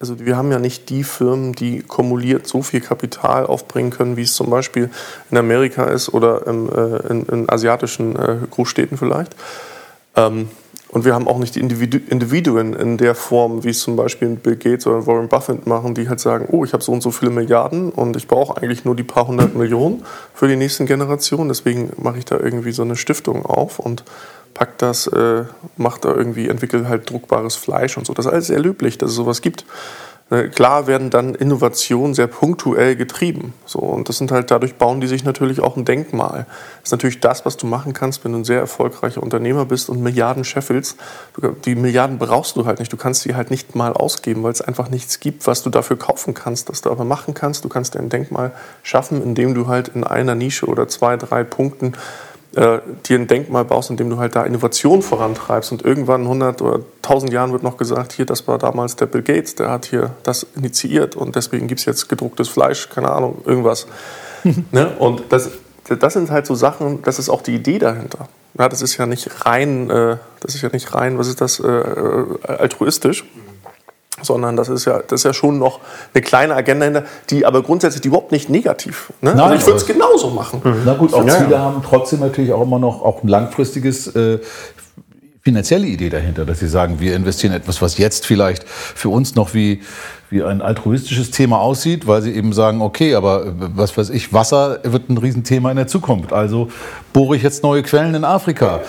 [0.00, 4.22] also wir haben ja nicht die Firmen, die kumuliert so viel Kapital aufbringen können, wie
[4.22, 4.90] es zum Beispiel
[5.30, 9.34] in Amerika ist oder im, äh, in, in asiatischen äh, Großstädten vielleicht.
[10.16, 10.48] Ähm,
[10.88, 14.28] und wir haben auch nicht die Individu Individuen in der Form, wie es zum Beispiel
[14.28, 17.10] Bill Gates oder Warren Buffett machen, die halt sagen, oh, ich habe so und so
[17.10, 21.48] viele Milliarden und ich brauche eigentlich nur die paar hundert Millionen für die nächsten Generationen.
[21.48, 24.04] Deswegen mache ich da irgendwie so eine Stiftung auf und
[24.54, 25.44] pack das, äh,
[25.76, 28.14] macht da irgendwie, entwickelt halt druckbares Fleisch und so.
[28.14, 29.64] Das ist alles sehr löblich, dass es sowas gibt.
[30.30, 33.52] Äh, Klar werden dann Innovationen sehr punktuell getrieben.
[33.66, 36.46] So, und das sind halt, dadurch bauen die sich natürlich auch ein Denkmal.
[36.80, 39.88] Das ist natürlich das, was du machen kannst, wenn du ein sehr erfolgreicher Unternehmer bist
[39.90, 40.96] und Milliarden scheffelst.
[41.64, 42.92] Die Milliarden brauchst du halt nicht.
[42.92, 45.98] Du kannst die halt nicht mal ausgeben, weil es einfach nichts gibt, was du dafür
[45.98, 47.64] kaufen kannst, das du aber machen kannst.
[47.64, 51.44] Du kannst dir ein Denkmal schaffen, indem du halt in einer Nische oder zwei, drei
[51.44, 51.94] Punkten
[52.56, 55.72] äh, dir ein Denkmal baust, indem du halt da Innovation vorantreibst.
[55.72, 59.22] Und irgendwann, 100 oder 1000 Jahren, wird noch gesagt, hier, das war damals der Bill
[59.22, 63.42] Gates, der hat hier das initiiert und deswegen gibt es jetzt gedrucktes Fleisch, keine Ahnung,
[63.44, 63.86] irgendwas.
[64.72, 64.94] ne?
[64.98, 65.50] Und das,
[65.88, 68.28] das sind halt so Sachen, das ist auch die Idee dahinter.
[68.58, 71.58] Ja, das ist ja nicht rein, äh, das ist ja nicht rein, was ist das,
[71.58, 73.24] äh, äh, altruistisch,
[74.22, 75.80] sondern das ist ja, das ist ja schon noch
[76.12, 79.12] eine kleine Agenda hinter, die aber grundsätzlich überhaupt nicht negativ.
[79.20, 79.30] Ne?
[79.30, 80.62] Nein, also ich würde es genauso machen.
[80.84, 81.58] Na gut, auch Ja, Ziele ja.
[81.58, 84.38] haben trotzdem natürlich auch immer noch auch ein langfristiges äh,
[85.42, 89.52] finanzielle Idee dahinter, dass sie sagen, wir investieren etwas, was jetzt vielleicht für uns noch
[89.52, 89.82] wie,
[90.34, 93.44] wie ein altruistisches Thema aussieht, weil sie eben sagen, okay, aber
[93.76, 96.32] was weiß ich, Wasser wird ein Riesenthema in der Zukunft.
[96.32, 96.68] Also
[97.12, 98.80] bohre ich jetzt neue Quellen in Afrika.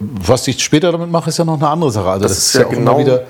[0.00, 2.10] Was ich später damit mache, ist ja noch eine andere Sache.
[2.10, 3.22] Also Das, ist ja, auch genau wieder,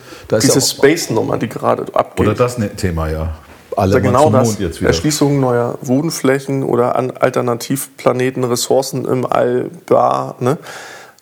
[0.43, 2.27] diese ja Space-Nummer, die gerade abgeht.
[2.27, 3.35] oder das ne- Thema, ja.
[3.77, 4.49] Alle Also genau das.
[4.49, 4.89] Mond jetzt wieder.
[4.89, 10.59] Erschließung neuer Wohnflächen oder an Alternativplaneten, Ressourcen im All, bla, ne?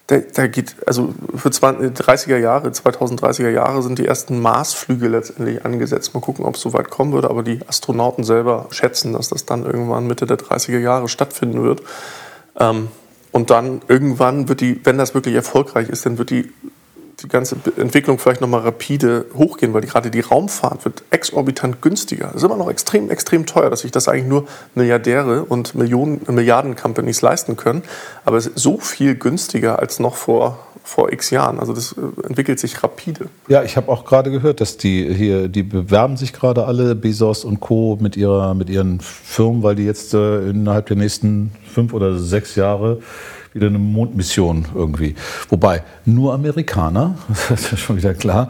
[0.09, 5.67] Da, da geht, also für 20, 30er Jahre, 2030er Jahre sind die ersten Marsflüge letztendlich
[5.67, 6.15] angesetzt.
[6.15, 9.45] Mal gucken, ob es so weit kommen würde, aber die Astronauten selber schätzen, dass das
[9.45, 11.83] dann irgendwann Mitte der 30er Jahre stattfinden wird.
[12.59, 12.89] Ähm,
[13.33, 16.51] und dann irgendwann wird die, wenn das wirklich erfolgreich ist, dann wird die,
[17.23, 22.29] die ganze Entwicklung vielleicht nochmal rapide hochgehen, weil die, gerade die Raumfahrt wird exorbitant günstiger.
[22.29, 26.21] Das ist immer noch extrem, extrem teuer, dass sich das eigentlich nur Milliardäre und Millionen,
[26.29, 27.83] Milliarden-Companies leisten können.
[28.25, 31.59] Aber es ist so viel günstiger als noch vor, vor x Jahren.
[31.59, 33.27] Also das äh, entwickelt sich rapide.
[33.49, 37.45] Ja, ich habe auch gerade gehört, dass die hier, die bewerben sich gerade alle, Bezos
[37.45, 37.99] und Co.
[38.01, 42.55] mit ihrer, mit ihren Firmen, weil die jetzt äh, innerhalb der nächsten fünf oder sechs
[42.55, 43.01] Jahre
[43.55, 45.15] wieder eine Mondmission irgendwie.
[45.49, 47.17] Wobei nur Amerikaner,
[47.49, 48.49] das ist ja schon wieder klar.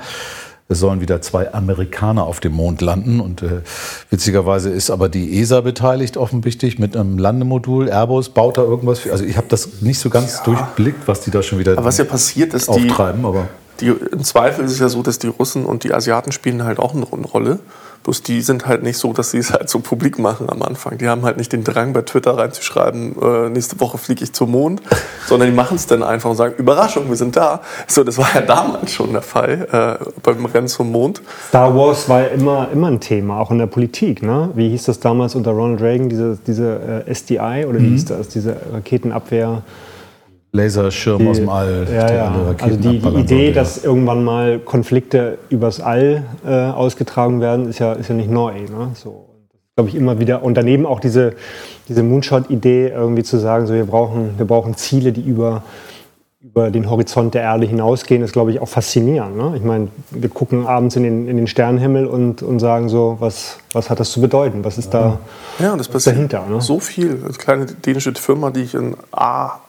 [0.71, 3.63] Es sollen wieder zwei Amerikaner auf dem Mond landen und äh,
[4.11, 7.89] witzigerweise ist aber die ESA beteiligt offensichtlich mit einem Landemodul.
[7.89, 8.99] Airbus baut da irgendwas.
[8.99, 11.87] Für, also ich habe das nicht so ganz durchblickt, was die da schon wieder Aber
[11.87, 13.25] was ja passiert ist, die, auftreiben.
[13.25, 13.49] Aber
[13.81, 16.79] Die, Im Zweifel ist es ja so, dass die Russen und die Asiaten spielen halt
[16.79, 17.61] auch eine Rolle.
[18.05, 20.99] Bloß die sind halt nicht so, dass sie es halt so publik machen am Anfang.
[20.99, 24.51] Die haben halt nicht den Drang, bei Twitter reinzuschreiben, äh, nächste Woche fliege ich zum
[24.53, 24.83] Mond,
[25.27, 27.61] sondern die machen es dann einfach und sagen, Überraschung, wir sind da.
[27.87, 29.69] So, das war ja damals schon der Fall
[30.01, 31.23] äh, beim Rennen zum Mond.
[31.49, 34.23] Star Wars war ja immer, immer ein Thema, auch in der Politik.
[34.23, 34.51] Ne?
[34.55, 37.93] Wie hieß das damals unter Ronald Reagan, diese, diese äh, SDI oder wie mhm.
[37.93, 39.63] hieß das, diese Raketenabwehr?
[40.53, 41.87] Laserschirm die, aus dem All.
[41.91, 42.55] Ja, ja.
[42.59, 47.79] Also die, die Idee, sollte, dass irgendwann mal Konflikte übers All äh, ausgetragen werden, ist
[47.79, 48.53] ja, ist ja nicht neu.
[48.53, 48.91] Ne?
[48.95, 49.27] So,
[49.75, 50.43] glaube ich, immer wieder.
[50.43, 51.35] Und daneben auch diese,
[51.89, 55.63] diese Moonshot-Idee, irgendwie zu sagen, so, wir, brauchen, wir brauchen Ziele, die über,
[56.41, 59.37] über den Horizont der Erde hinausgehen, ist, glaube ich, auch faszinierend.
[59.37, 59.53] Ne?
[59.55, 63.59] Ich meine, wir gucken abends in den, in den Sternenhimmel und, und sagen so, was,
[63.75, 64.65] was hat das zu bedeuten?
[64.65, 65.19] Was ist da
[65.59, 66.47] ja, das passiert dahinter?
[66.49, 66.63] Ne?
[66.63, 67.21] So viel.
[67.23, 68.97] Eine kleine dänische Firma, die ich in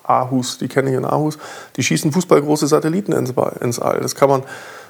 [0.09, 1.37] Aarhus, die kenne ich in Aarhus,
[1.75, 3.99] die schießen fußballgroße Satelliten ins, ins All.
[3.99, 4.43] Das kann man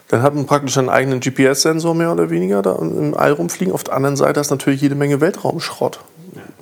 [0.09, 3.71] dann hat man praktisch einen eigenen GPS-Sensor mehr oder weniger da im All rumfliegen.
[3.71, 5.99] Auf der anderen Seite ist natürlich jede Menge Weltraumschrott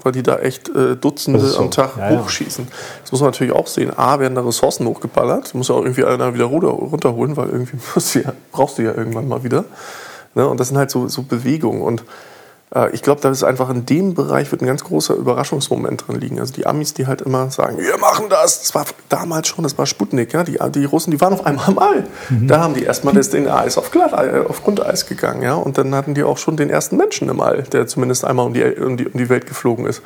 [0.04, 1.60] weil die da echt äh, Dutzende so.
[1.60, 2.68] am Tag ja, hochschießen.
[3.02, 3.92] Das muss man natürlich auch sehen.
[3.98, 5.54] A, werden da Ressourcen hochgeballert.
[5.54, 7.78] muss ja auch irgendwie einer wieder runterholen, weil irgendwie
[8.20, 9.66] ja, brauchst du ja irgendwann mal wieder.
[10.36, 10.48] Ne?
[10.48, 11.82] Und das sind halt so, so Bewegungen.
[11.82, 12.04] Und
[12.92, 16.38] ich glaube, da ist einfach in dem Bereich wird ein ganz großer Überraschungsmoment drin liegen.
[16.38, 18.60] Also die Amis, die halt immer sagen, wir machen das.
[18.60, 20.34] Das war damals schon, das war Sputnik.
[20.34, 20.44] Ja?
[20.44, 22.08] Die, die Russen, die waren auf einmal mal.
[22.30, 22.48] Mhm.
[22.50, 25.44] Da haben die erstmal das den Eis auf, Glatt, äh, auf Grundeis gegangen.
[25.44, 25.54] Ja?
[25.54, 28.54] Und dann hatten die auch schon den ersten Menschen im All, der zumindest einmal um
[28.54, 30.02] die, um die, um die Welt geflogen ist.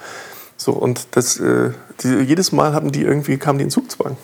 [0.56, 1.71] So, und das, äh,
[2.04, 4.17] die, jedes Mal haben die irgendwie, kamen die in Zugzwang.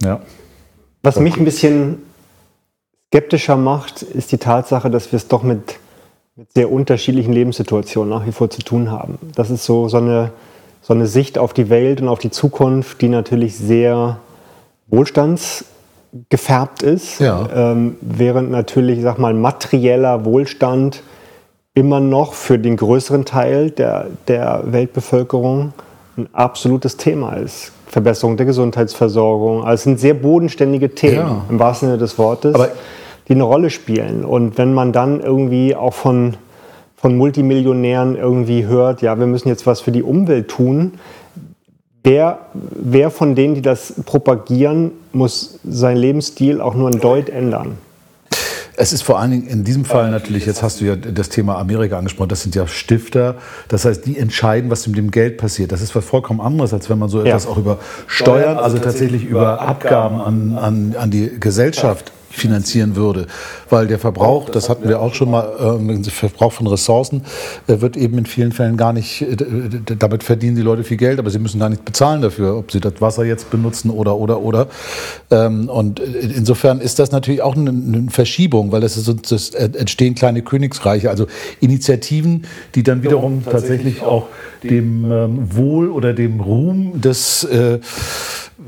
[0.00, 0.20] Ja.
[1.02, 2.00] Was mich ein bisschen
[3.08, 5.79] skeptischer macht, ist die Tatsache, dass wir es doch mit
[6.36, 9.18] mit sehr unterschiedlichen Lebenssituationen nach wie vor zu tun haben.
[9.34, 10.30] Das ist so, so, eine,
[10.80, 14.20] so eine Sicht auf die Welt und auf die Zukunft, die natürlich sehr
[14.86, 17.48] wohlstandsgefärbt ist, ja.
[17.54, 21.02] ähm, während natürlich, sag mal, materieller Wohlstand
[21.74, 25.72] immer noch für den größeren Teil der, der Weltbevölkerung
[26.16, 27.72] ein absolutes Thema ist.
[27.86, 29.64] Verbesserung der Gesundheitsversorgung.
[29.64, 31.44] Also es sind sehr bodenständige Themen ja.
[31.48, 32.54] im wahrsten Sinne des Wortes.
[32.54, 32.68] Aber
[33.30, 34.24] die eine Rolle spielen.
[34.24, 36.36] Und wenn man dann irgendwie auch von,
[36.96, 40.94] von Multimillionären irgendwie hört, ja, wir müssen jetzt was für die Umwelt tun,
[42.02, 47.78] wer, wer von denen, die das propagieren, muss seinen Lebensstil auch nur ein Deut ändern?
[48.74, 51.58] Es ist vor allen Dingen in diesem Fall natürlich, jetzt hast du ja das Thema
[51.58, 53.36] Amerika angesprochen, das sind ja Stifter,
[53.68, 55.70] das heißt, die entscheiden, was mit dem Geld passiert.
[55.70, 57.50] Das ist was vollkommen anderes, als wenn man so etwas ja.
[57.50, 63.26] auch über Steuern, also tatsächlich über Abgaben an, an, an die Gesellschaft finanzieren würde.
[63.68, 67.22] Weil der Verbrauch, das hatten wir auch schon mal, äh, der Verbrauch von Ressourcen
[67.66, 69.36] äh, wird eben in vielen Fällen gar nicht, äh,
[69.98, 72.80] damit verdienen die Leute viel Geld, aber sie müssen gar nicht bezahlen dafür, ob sie
[72.80, 74.68] das Wasser jetzt benutzen oder, oder, oder.
[75.30, 77.70] Ähm, und insofern ist das natürlich auch eine,
[78.10, 81.26] Verschiebung, weil das, ist, das entstehen kleine Königsreiche, also
[81.60, 84.28] Initiativen, die dann wiederum tatsächlich auch
[84.62, 87.46] dem ähm, Wohl oder dem Ruhm des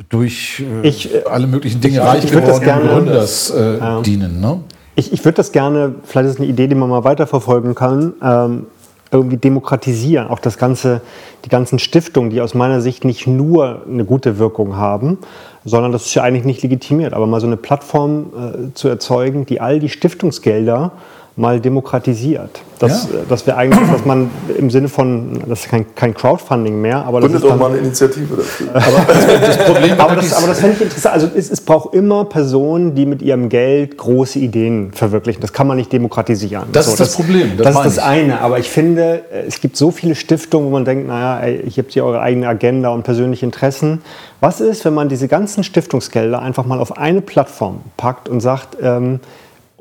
[0.08, 4.00] durch äh, ich, äh, alle möglichen Dinge ich, reich gewordenen Gründers äh, ja.
[4.02, 4.40] dienen.
[4.40, 4.60] Ne?
[4.94, 8.14] Ich, ich würde das gerne, vielleicht ist es eine Idee, die man mal weiterverfolgen kann,
[8.22, 8.66] ähm,
[9.10, 10.28] irgendwie demokratisieren.
[10.28, 11.02] Auch das ganze,
[11.44, 15.18] die ganzen Stiftungen, die aus meiner Sicht nicht nur eine gute Wirkung haben,
[15.64, 19.46] sondern das ist ja eigentlich nicht legitimiert, aber mal so eine Plattform äh, zu erzeugen,
[19.46, 20.92] die all die Stiftungsgelder
[21.36, 22.60] mal demokratisiert.
[22.78, 23.20] Das, ja.
[23.28, 27.20] das wäre eigentlich, was man im Sinne von, das ist kein, kein Crowdfunding mehr, aber
[27.20, 28.68] das ist doch mal eine Initiative dafür.
[28.74, 31.14] aber das, Problem aber das, aber das fände ich interessant.
[31.14, 35.40] Also es, es braucht immer Personen, die mit ihrem Geld große Ideen verwirklichen.
[35.40, 36.64] Das kann man nicht demokratisieren.
[36.72, 37.56] Das so, ist das, das Problem.
[37.56, 38.40] Das, das ist das eine.
[38.40, 41.92] Aber ich finde, es gibt so viele Stiftungen, wo man denkt, naja, ey, ich habt
[41.92, 44.02] hier eure eigene Agenda und persönliche Interessen.
[44.40, 48.76] Was ist, wenn man diese ganzen Stiftungsgelder einfach mal auf eine Plattform packt und sagt,
[48.82, 49.20] ähm,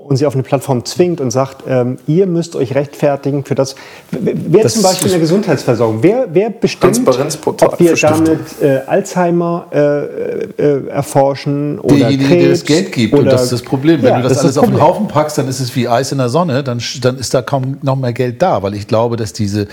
[0.08, 3.76] und sie auf eine Plattform zwingt und sagt, ähm, ihr müsst euch rechtfertigen für das.
[4.12, 9.68] Wer das zum Beispiel in der Gesundheitsversorgung, wer, wer bestimmt, ob wir damit äh, Alzheimer
[9.72, 13.14] äh, äh, erforschen oder Derjenige, Krebs, der das Geld gibt.
[13.14, 14.02] und das ist das Problem.
[14.02, 16.12] Wenn ja, du das, das alles auf den Haufen packst, dann ist es wie Eis
[16.12, 19.18] in der Sonne, dann, dann ist da kaum noch mehr Geld da, weil ich glaube,
[19.18, 19.68] dass diese,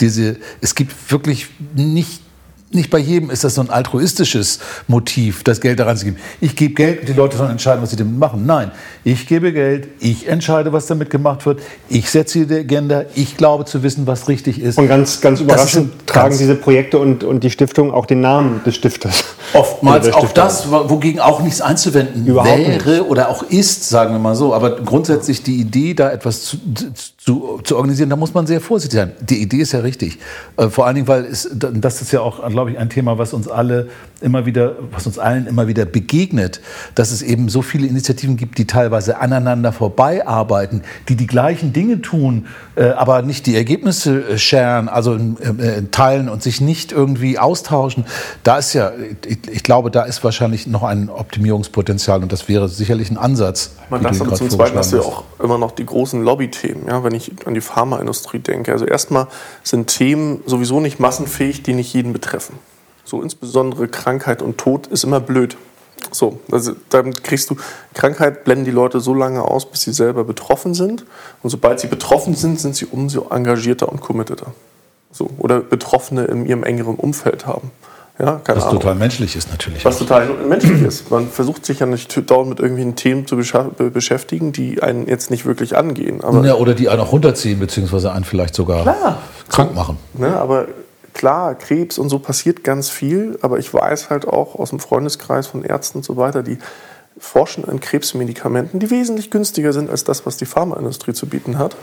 [0.00, 2.21] diese es gibt wirklich nicht
[2.74, 4.58] nicht bei jedem ist das so ein altruistisches
[4.88, 6.16] Motiv, das Geld daran zu geben.
[6.40, 8.46] Ich gebe Geld und die Leute sollen entscheiden, was sie damit machen.
[8.46, 8.70] Nein,
[9.04, 13.64] ich gebe Geld, ich entscheide, was damit gemacht wird, ich setze die Agenda, ich glaube
[13.64, 14.78] zu wissen, was richtig ist.
[14.78, 18.62] Und ganz, ganz überraschend tragen ganz diese Projekte und, und die Stiftung auch den Namen
[18.64, 19.24] des Stifters.
[19.52, 23.10] Oftmals auch das, wogegen auch nichts einzuwenden Überhaupt wäre nicht.
[23.10, 24.54] oder auch ist, sagen wir mal so.
[24.54, 28.98] Aber grundsätzlich die Idee, da etwas zu, zu, zu organisieren, da muss man sehr vorsichtig
[28.98, 29.12] sein.
[29.20, 30.18] Die Idee ist ja richtig.
[30.56, 33.32] Äh, vor allen Dingen, weil es, das ist ja auch, glaube ich, ein Thema, was
[33.32, 33.88] uns alle
[34.22, 36.60] immer wieder, was uns allen immer wieder begegnet,
[36.94, 41.72] dass es eben so viele Initiativen gibt, die teilweise aneinander vorbei arbeiten, die die gleichen
[41.72, 46.92] Dinge tun, äh, aber nicht die Ergebnisse äh, sharen, also äh, teilen und sich nicht
[46.92, 48.04] irgendwie austauschen.
[48.42, 48.92] Da ist ja,
[49.26, 53.72] ich, ich, glaube, da ist wahrscheinlich noch ein Optimierungspotenzial und das wäre sicherlich ein Ansatz.
[53.90, 56.86] Man darf aber zum Zweiten hast du ja auch immer noch die großen Lobbythemen.
[56.86, 57.04] Ja?
[57.04, 58.72] Wenn ich an die Pharmaindustrie denke.
[58.72, 59.26] Also erstmal
[59.62, 62.54] sind Themen sowieso nicht massenfähig, die nicht jeden betreffen.
[63.12, 65.58] So insbesondere Krankheit und Tod ist immer blöd.
[66.12, 67.56] So, also dann kriegst du
[67.92, 71.04] Krankheit, blenden die Leute so lange aus, bis sie selber betroffen sind.
[71.42, 74.54] Und sobald sie betroffen sind, sind sie umso engagierter und committeter.
[75.10, 77.70] So, oder Betroffene in ihrem engeren Umfeld haben.
[78.18, 78.80] Ja, keine Was Ahnung.
[78.80, 79.84] total menschlich ist natürlich.
[79.84, 80.06] Was auch.
[80.06, 81.10] total menschlich ist.
[81.10, 85.44] Man versucht sich ja nicht dauernd mit irgendwelchen Themen zu beschäftigen, die einen jetzt nicht
[85.44, 86.20] wirklich angehen.
[86.44, 89.18] Ja, oder die einen auch runterziehen, beziehungsweise einen vielleicht sogar klar,
[89.50, 89.98] krank machen.
[90.14, 90.68] Ne, aber
[91.14, 95.46] klar, Krebs und so passiert ganz viel, aber ich weiß halt auch aus dem Freundeskreis
[95.46, 96.58] von Ärzten und so weiter, die
[97.18, 101.76] forschen an Krebsmedikamenten, die wesentlich günstiger sind als das, was die Pharmaindustrie zu bieten hat.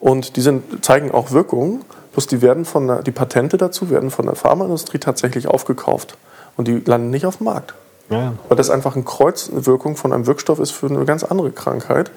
[0.00, 1.84] Und die sind, zeigen auch Wirkung.
[2.12, 6.16] Bloß die, werden von der, die Patente dazu werden von der Pharmaindustrie tatsächlich aufgekauft.
[6.56, 7.74] Und die landen nicht auf dem Markt.
[8.10, 8.34] Ja.
[8.48, 12.10] Weil das einfach eine Kreuzwirkung von einem Wirkstoff ist für eine ganz andere Krankheit.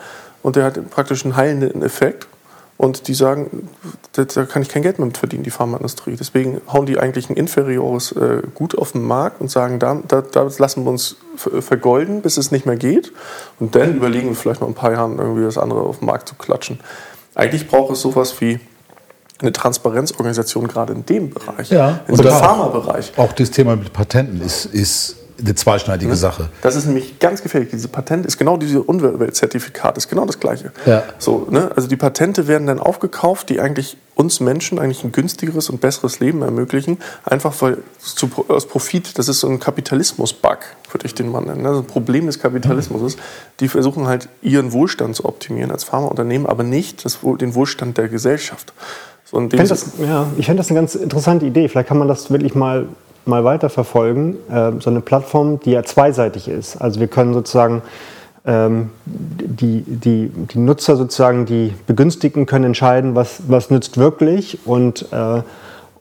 [0.43, 2.27] Und der hat praktisch einen heilenden Effekt.
[2.77, 3.69] Und die sagen,
[4.13, 6.15] da kann ich kein Geld mehr mit verdienen, die Pharmaindustrie.
[6.15, 10.21] Deswegen hauen die eigentlich ein inferiores äh, Gut auf den Markt und sagen, da, da,
[10.21, 13.13] da, lassen wir uns vergolden, bis es nicht mehr geht.
[13.59, 16.29] Und dann überlegen wir vielleicht noch ein paar Jahren irgendwie das andere auf den Markt
[16.29, 16.79] zu klatschen.
[17.33, 18.59] Eigentlich braucht es sowas wie
[19.39, 23.13] eine Transparenzorganisation gerade in dem Bereich, ja, in dem Pharmabereich.
[23.17, 26.15] Auch das Thema mit Patenten ist, ist eine zweischneidige mhm.
[26.15, 26.49] Sache.
[26.61, 27.69] Das ist nämlich ganz gefährlich.
[27.71, 30.71] Diese Patent ist genau diese Umweltzertifikat, ist genau das Gleiche.
[30.85, 31.03] Ja.
[31.19, 31.71] So, ne?
[31.75, 36.19] Also die Patente werden dann aufgekauft, die eigentlich uns Menschen eigentlich ein günstigeres und besseres
[36.19, 40.57] Leben ermöglichen, einfach weil zu, aus Profit, das ist so ein Kapitalismus-Bug,
[40.91, 41.65] würde ich den mal nennen.
[41.65, 43.19] Also ein Problem des Kapitalismus ist,
[43.59, 48.07] die versuchen halt ihren Wohlstand zu optimieren als Pharmaunternehmen, aber nicht das, den Wohlstand der
[48.07, 48.73] Gesellschaft.
[49.29, 51.67] So ich fände das, ja, find das eine ganz interessante Idee.
[51.67, 52.87] Vielleicht kann man das wirklich mal,
[53.27, 54.35] mal weiterverfolgen.
[54.49, 56.77] Äh, so eine Plattform, die ja zweiseitig ist.
[56.77, 57.81] Also wir können sozusagen
[58.45, 65.11] ähm, die, die, die Nutzer sozusagen, die Begünstigten können entscheiden, was, was nützt wirklich und
[65.11, 65.41] äh,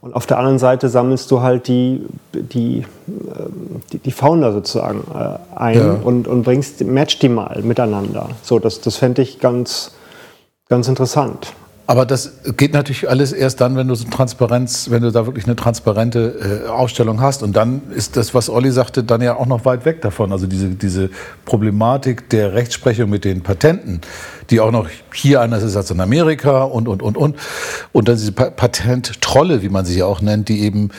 [0.06, 5.02] und auf der anderen Seite sammelst du halt die, die, ähm, die, die Founder sozusagen
[5.12, 5.92] äh, ein ja.
[5.94, 8.28] und, und bringst, match die mal miteinander.
[8.42, 9.96] So, das, das fände ich ganz,
[10.68, 11.54] ganz interessant.
[11.88, 15.46] Aber das geht natürlich alles erst dann, wenn du so Transparenz, wenn du da wirklich
[15.46, 17.44] eine transparente äh, Aufstellung hast.
[17.44, 20.32] Und dann ist das, was Olli sagte, dann ja auch noch weit weg davon.
[20.32, 21.10] Also diese, diese
[21.44, 24.00] Problematik der Rechtsprechung mit den Patenten,
[24.50, 27.36] die auch noch hier anders ist als in Amerika und, und, und, und.
[27.92, 30.90] Und dann diese pa Patenttrolle, wie man sie ja auch nennt, die eben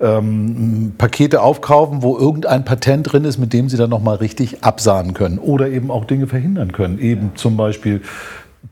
[0.00, 5.12] ähm, Pakete aufkaufen, wo irgendein Patent drin ist, mit dem sie dann nochmal richtig absahnen
[5.12, 5.38] können.
[5.38, 6.98] Oder eben auch Dinge verhindern können.
[6.98, 8.00] Eben zum Beispiel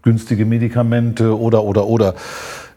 [0.02, 2.14] günstige Medikamente oder, oder, oder.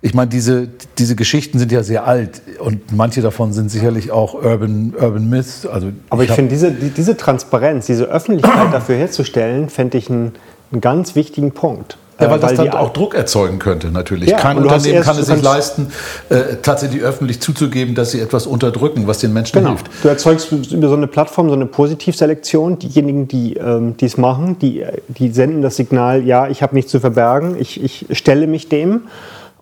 [0.03, 4.33] Ich meine, diese, diese Geschichten sind ja sehr alt und manche davon sind sicherlich auch
[4.33, 5.67] Urban, Urban Myths.
[5.67, 10.33] Also Aber ich, ich finde, diese, diese Transparenz, diese Öffentlichkeit dafür herzustellen, fände ich einen,
[10.71, 11.97] einen ganz wichtigen Punkt.
[12.19, 14.29] Ja, weil, weil das dann auch Druck erzeugen könnte, natürlich.
[14.29, 15.87] Ja, Kein Unternehmen erst, kann es sich leisten,
[16.29, 19.69] äh, tatsächlich öffentlich zuzugeben, dass sie etwas unterdrücken, was den Menschen genau.
[19.69, 19.89] hilft.
[20.03, 22.79] Du erzeugst über so eine Plattform so eine Positivselektion.
[22.79, 26.99] Diejenigen, die ähm, es machen, die, die senden das Signal, ja, ich habe nichts zu
[26.99, 29.01] verbergen, ich, ich stelle mich dem.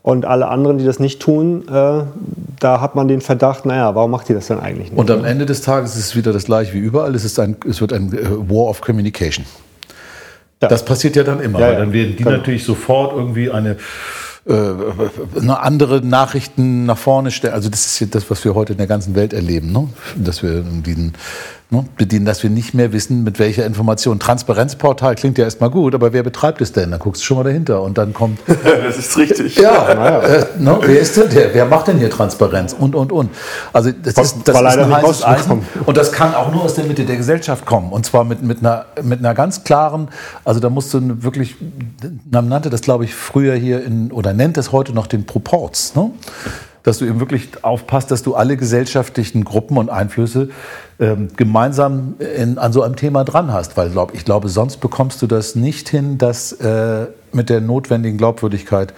[0.01, 2.03] Und alle anderen, die das nicht tun, äh,
[2.59, 4.97] da hat man den Verdacht, naja, warum macht die das denn eigentlich nicht?
[4.97, 7.13] Und am Ende des Tages ist es wieder das gleiche wie überall.
[7.15, 9.45] Es, ist ein, es wird ein äh, War of Communication.
[10.61, 10.67] Ja.
[10.67, 12.37] Das passiert ja dann immer, ja, weil dann werden die genau.
[12.37, 13.77] natürlich sofort irgendwie eine
[14.45, 14.73] äh,
[15.39, 17.53] eine andere Nachrichten nach vorne stellen.
[17.53, 19.89] Also das ist ja das, was wir heute in der ganzen Welt erleben, ne?
[20.15, 21.11] dass wir irgendwie
[21.71, 24.19] ne, bedienen, dass wir nicht mehr wissen, mit welcher Information.
[24.19, 26.91] Transparenzportal klingt ja erstmal gut, aber wer betreibt es denn?
[26.91, 28.39] Dann guckst du schon mal dahinter und dann kommt.
[28.63, 29.55] das ist richtig.
[29.57, 30.19] Ja, ja.
[30.21, 31.53] Äh, ne, wer ist denn der?
[31.53, 32.73] Wer macht denn hier Transparenz?
[32.73, 33.29] Und, und, und.
[33.73, 35.61] Also das ist, das ist ein heißes Eisen.
[35.85, 37.91] Und das kann auch nur aus der Mitte der Gesellschaft kommen.
[37.91, 40.09] Und zwar mit, mit, einer, mit einer ganz klaren,
[40.43, 41.55] also da musst du wirklich,
[42.29, 45.95] man nannte das glaube ich früher hier in, oder nennt es heute noch den Proports.
[45.95, 46.11] Ne?
[46.83, 50.49] Dass du eben wirklich aufpasst, dass du alle gesellschaftlichen Gruppen und Einflüsse
[50.99, 53.77] ähm, gemeinsam in, an so einem Thema dran hast.
[53.77, 58.17] Weil glaub, ich glaube, sonst bekommst du das nicht hin, das äh, mit der notwendigen
[58.17, 58.93] Glaubwürdigkeit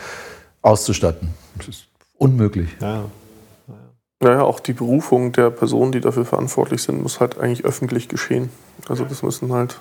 [0.62, 1.30] auszustatten.
[1.58, 1.86] Das ist
[2.18, 2.70] unmöglich.
[2.80, 3.06] Ja.
[4.20, 8.50] Naja, auch die Berufung der Personen, die dafür verantwortlich sind, muss halt eigentlich öffentlich geschehen.
[8.88, 9.80] Also das müssen halt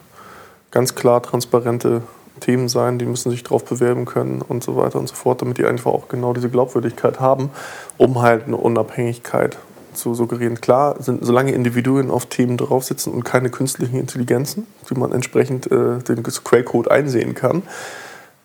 [0.70, 2.02] ganz klar transparente
[2.40, 5.58] Themen sein, die müssen sich darauf bewerben können und so weiter und so fort, damit
[5.58, 7.50] die einfach auch genau diese Glaubwürdigkeit haben,
[7.98, 9.58] um halt eine Unabhängigkeit
[9.94, 10.60] zu suggerieren.
[10.60, 15.70] Klar, sind, solange Individuen auf Themen drauf sitzen und keine künstlichen Intelligenzen, die man entsprechend
[15.70, 17.62] äh, den Quellcode einsehen kann,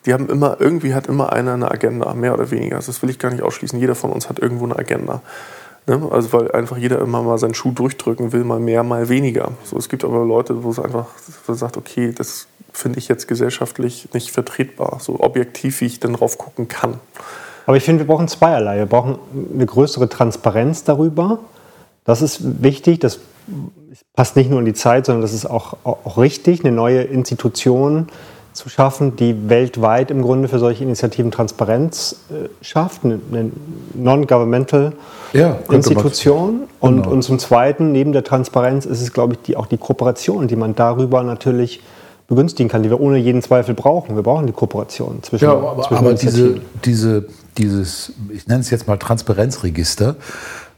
[0.05, 2.75] die haben immer, irgendwie hat immer einer eine Agenda, mehr oder weniger.
[2.75, 3.79] Also das will ich gar nicht ausschließen.
[3.79, 5.21] Jeder von uns hat irgendwo eine Agenda.
[5.88, 6.08] Ne?
[6.12, 9.51] Also weil einfach jeder immer mal seinen Schuh durchdrücken will, mal mehr, mal weniger.
[9.63, 11.08] So, es gibt aber Leute, wo es einfach
[11.47, 16.38] sagt, okay, das finde ich jetzt gesellschaftlich nicht vertretbar, so objektiv, wie ich denn drauf
[16.38, 16.99] gucken kann.
[17.65, 18.77] Aber ich finde, wir brauchen zweierlei.
[18.77, 19.17] Wir brauchen
[19.53, 21.39] eine größere Transparenz darüber.
[22.03, 22.99] Das ist wichtig.
[22.99, 23.19] Das
[24.15, 28.07] passt nicht nur in die Zeit, sondern das ist auch, auch richtig, eine neue Institution
[28.53, 33.51] zu schaffen, die weltweit im Grunde für solche Initiativen Transparenz äh, schafft, eine, eine
[33.93, 34.93] non-governmental
[35.33, 36.61] ja, Institution.
[36.79, 37.09] Und, genau.
[37.11, 40.55] und zum Zweiten, neben der Transparenz, ist es, glaube ich, die, auch die Kooperation, die
[40.55, 41.81] man darüber natürlich
[42.27, 44.15] begünstigen kann, die wir ohne jeden Zweifel brauchen.
[44.15, 48.69] Wir brauchen die Kooperation zwischen, ja, aber, zwischen aber diese, diese, dieses, ich nenne es
[48.69, 50.15] jetzt mal Transparenzregister,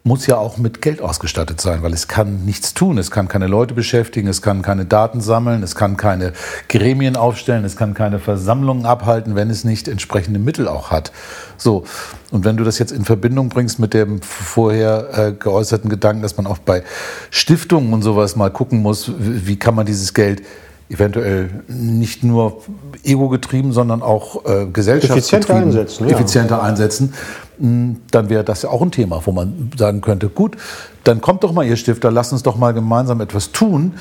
[0.08, 2.98] muss ja auch mit Geld ausgestattet sein, weil es kann nichts tun.
[2.98, 6.32] Es kann keine Leute beschäftigen, es kann keine Daten sammeln, es kann keine
[6.70, 11.12] Gremien aufstellen, es kann keine Versammlungen abhalten, wenn es nicht entsprechende Mittel auch hat.
[11.58, 11.84] So.
[12.32, 16.38] Und wenn du das jetzt in Verbindung bringst mit dem vorher äh, geäußerten Gedanken, dass
[16.38, 16.84] man auch bei
[17.30, 20.42] Stiftungen und sowas mal gucken muss, wie kann man dieses Geld
[20.90, 22.62] eventuell nicht nur
[23.04, 26.16] ego-getrieben, sondern auch äh, gesellschaftsgetrieben effizienter einsetzen, ja.
[26.16, 27.14] effizienter einsetzen,
[27.60, 30.56] hm, dann wäre das ja auch ein Thema, wo man sagen könnte, gut,
[31.04, 33.94] dann kommt doch mal, ihr Stifter, lasst uns doch mal gemeinsam etwas tun,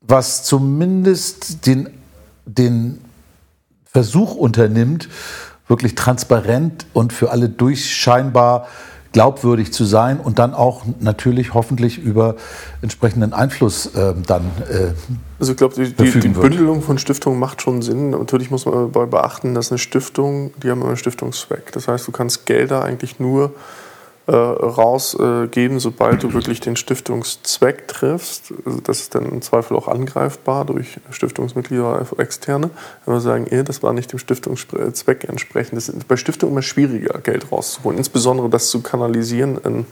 [0.00, 1.90] was zumindest den,
[2.46, 3.00] den
[3.84, 5.08] Versuch unternimmt,
[5.66, 8.66] wirklich transparent und für alle durchscheinbar
[9.12, 12.36] glaubwürdig zu sein und dann auch natürlich hoffentlich über
[12.80, 14.92] entsprechenden Einfluss äh, dann äh,
[15.40, 18.10] Also ich glaube, die, die, die Bündelung von Stiftungen macht schon Sinn.
[18.10, 21.72] Natürlich muss man dabei beachten, dass eine Stiftung, die haben immer einen Stiftungszweck.
[21.72, 23.52] Das heißt, du kannst Gelder eigentlich nur
[24.30, 28.54] äh, rausgeben, sobald du wirklich den Stiftungszweck triffst.
[28.64, 32.70] Also das ist dann im Zweifel auch angreifbar durch Stiftungsmitglieder oder Externe.
[33.04, 35.76] Wenn wir sagen, eh, das war nicht dem Stiftungszweck entsprechend.
[35.78, 37.98] Das ist bei Stiftungen immer schwieriger, Geld rauszuholen.
[37.98, 39.86] Insbesondere das zu kanalisieren in,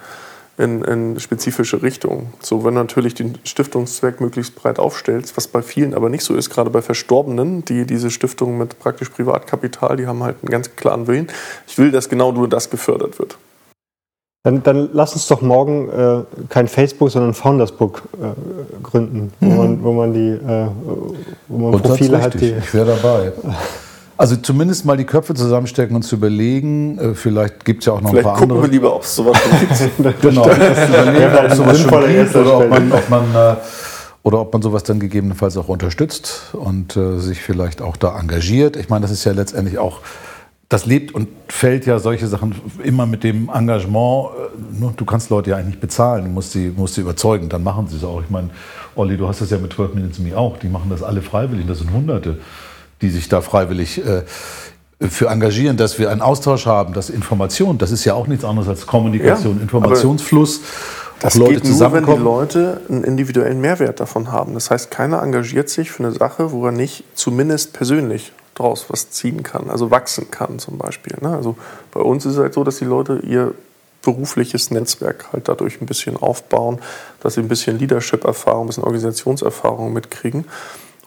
[0.57, 2.33] in, in spezifische Richtungen.
[2.41, 6.37] So, wenn du natürlich den Stiftungszweck möglichst breit aufstellst, was bei vielen aber nicht so
[6.37, 10.77] ist, gerade bei Verstorbenen, die diese Stiftungen mit praktisch Privatkapital, die haben halt einen ganz
[10.77, 11.27] klaren Willen.
[11.67, 13.37] Ich will, dass genau nur das gefördert wird.
[14.49, 19.57] Dann, dann lass uns doch morgen äh, kein Facebook, sondern Foundersbook äh, gründen, wo, mhm.
[19.59, 20.69] man, wo man die äh,
[21.49, 22.33] wo man Profile hat.
[22.41, 23.33] Die ich wäre dabei.
[24.17, 26.99] Also zumindest mal die Köpfe zusammenstecken und zu überlegen.
[26.99, 28.61] Äh, vielleicht gibt es ja auch noch vielleicht ein paar andere.
[28.61, 30.21] Vielleicht gucken wir lieber, ob es sowas schon gibt.
[30.23, 33.57] genau, das überlegen, ob es sowas schon gibt oder ob man, ob man äh,
[34.23, 38.77] oder ob man sowas dann gegebenenfalls auch unterstützt und äh, sich vielleicht auch da engagiert.
[38.77, 40.01] Ich meine, das ist ja letztendlich auch
[40.69, 42.55] das lebt und fällt ja solche Sachen
[42.85, 44.31] immer mit dem Engagement.
[44.81, 47.63] Äh, du kannst Leute ja eigentlich nicht bezahlen, du musst sie, musst sie überzeugen, dann
[47.63, 48.21] machen sie es auch.
[48.21, 48.51] Ich meine,
[48.95, 51.67] Olli, du hast das ja mit 12 Minutes Me auch, die machen das alle freiwillig,
[51.67, 52.39] das sind Hunderte,
[53.01, 54.23] die sich da freiwillig äh,
[55.01, 58.69] für engagieren, dass wir einen Austausch haben, dass Information, das ist ja auch nichts anderes
[58.69, 60.61] als Kommunikation, ja, Informationsfluss.
[61.21, 64.55] Das Leute geht nur, wenn die Leute einen individuellen Mehrwert davon haben.
[64.55, 69.11] Das heißt, keiner engagiert sich für eine Sache, wo er nicht zumindest persönlich daraus was
[69.11, 71.17] ziehen kann, also wachsen kann zum Beispiel.
[71.21, 71.35] Ne?
[71.35, 71.57] Also
[71.93, 73.55] bei uns ist es halt so, dass die Leute ihr
[74.03, 76.81] berufliches Netzwerk halt dadurch ein bisschen aufbauen,
[77.21, 80.45] dass sie ein bisschen Leadership-Erfahrung, ein bisschen Organisationserfahrung mitkriegen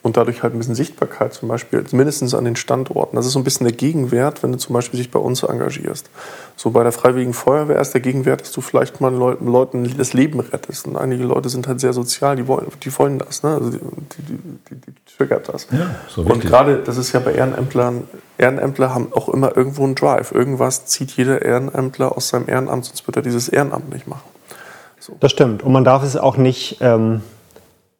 [0.03, 3.15] und dadurch halt ein bisschen Sichtbarkeit zum Beispiel, mindestens an den Standorten.
[3.15, 6.09] Das ist so ein bisschen der Gegenwert, wenn du zum Beispiel dich bei uns engagierst.
[6.55, 10.13] So bei der Freiwilligen Feuerwehr ist der Gegenwert, dass du vielleicht mal Leuten, Leuten das
[10.13, 10.87] Leben rettest.
[10.87, 13.51] Und einige Leute sind halt sehr sozial, die wollen, die wollen das, ne?
[13.51, 14.37] also die, die,
[14.69, 15.67] die, die triggert das.
[15.71, 18.07] Ja, so und gerade, das ist ja bei Ehrenämtlern,
[18.39, 20.31] Ehrenämtler haben auch immer irgendwo einen Drive.
[20.31, 24.29] Irgendwas zieht jeder Ehrenämtler aus seinem Ehrenamt, sonst wird er dieses Ehrenamt nicht machen.
[24.99, 25.15] So.
[25.19, 25.61] Das stimmt.
[25.61, 26.77] Und man darf es auch nicht...
[26.81, 27.21] Ähm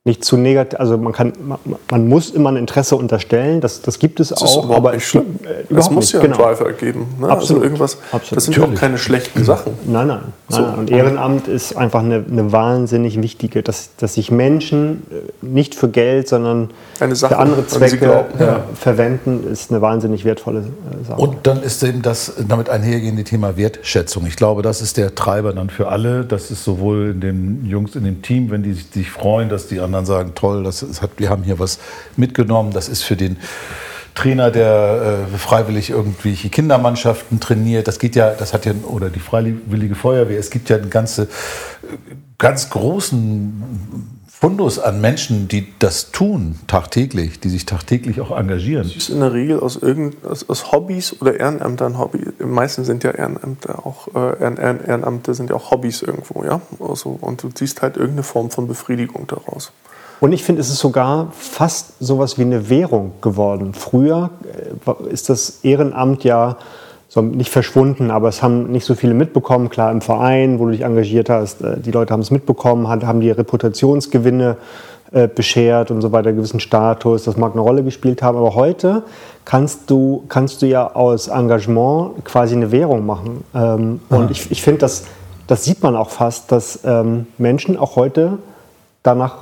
[0.04, 1.60] nicht zu negativ, also man kann, man,
[1.92, 5.36] man, muss immer ein Interesse unterstellen, das, das gibt es das auch, aber es, schlimm.
[5.44, 6.44] Äh, es muss nicht, ja genau.
[6.44, 7.00] einen Driver geben.
[7.20, 7.26] Ne?
[7.26, 7.62] Also Absolut.
[7.62, 8.38] Also irgendwas, Absolut.
[8.38, 8.78] Das sind Natürlich.
[8.78, 9.74] auch keine schlechten Sachen.
[9.86, 10.20] Nein, nein.
[10.50, 10.62] So.
[10.62, 10.80] nein.
[10.80, 15.88] Und Ehrenamt ist einfach eine, eine, wahnsinnig wichtige, dass, dass sich Menschen äh, nicht für
[15.88, 16.72] Geld, sondern
[17.12, 18.64] Sache, für andere Zwecke ja.
[18.74, 21.22] verwenden, ist eine wahnsinnig wertvolle äh, Sache.
[21.22, 24.26] Und dann ist eben das damit einhergehende Thema Wertschätzung.
[24.26, 26.26] Ich glaube, das ist der Treiber dann für alle.
[26.26, 29.80] Das ist sowohl in den Jungs in dem Team, wenn die sich freuen, dass die
[29.96, 31.80] anderen sagen, toll, das ist, wir haben hier was
[32.18, 32.72] mitgenommen.
[32.72, 33.38] Das ist für den
[34.14, 37.88] Trainer, der äh, freiwillig irgendwelche Kindermannschaften trainiert.
[37.88, 40.38] Das geht ja, das hat ja, oder die Freiwillige Feuerwehr.
[40.38, 41.28] Es gibt ja einen ganze,
[42.38, 48.86] ganz großen Fundus an Menschen, die das tun tagtäglich, die sich tagtäglich auch engagieren.
[48.88, 52.26] Das ist in der Regel aus, irgend, aus, aus Hobbys oder Ehrenämtern Hobby.
[52.40, 56.60] Die meisten sind ja Ehrenämter auch äh, Ehrenämter sind ja auch Hobbys irgendwo, ja.
[56.80, 59.72] Also, und du ziehst halt irgendeine Form von Befriedigung daraus.
[60.22, 63.76] Und ich finde, es ist sogar fast sowas wie eine Währung geworden.
[63.76, 64.32] Früher
[64.88, 66.58] äh, ist das Ehrenamt ja
[67.14, 69.70] so nicht verschwunden, aber es haben nicht so viele mitbekommen.
[69.70, 73.20] Klar, im Verein, wo du dich engagiert hast, äh, die Leute haben es mitbekommen, haben
[73.20, 74.56] die Reputationsgewinne
[75.12, 78.38] äh, beschert und so weiter, gewissen Status, das mag eine Rolle gespielt haben.
[78.38, 79.04] Aber heute
[79.44, 83.44] kannst du, kannst du ja aus Engagement quasi eine Währung machen.
[83.54, 85.04] Ähm, und ich, ich finde, das,
[85.48, 88.38] das sieht man auch fast, dass ähm, Menschen auch heute
[89.04, 89.40] danach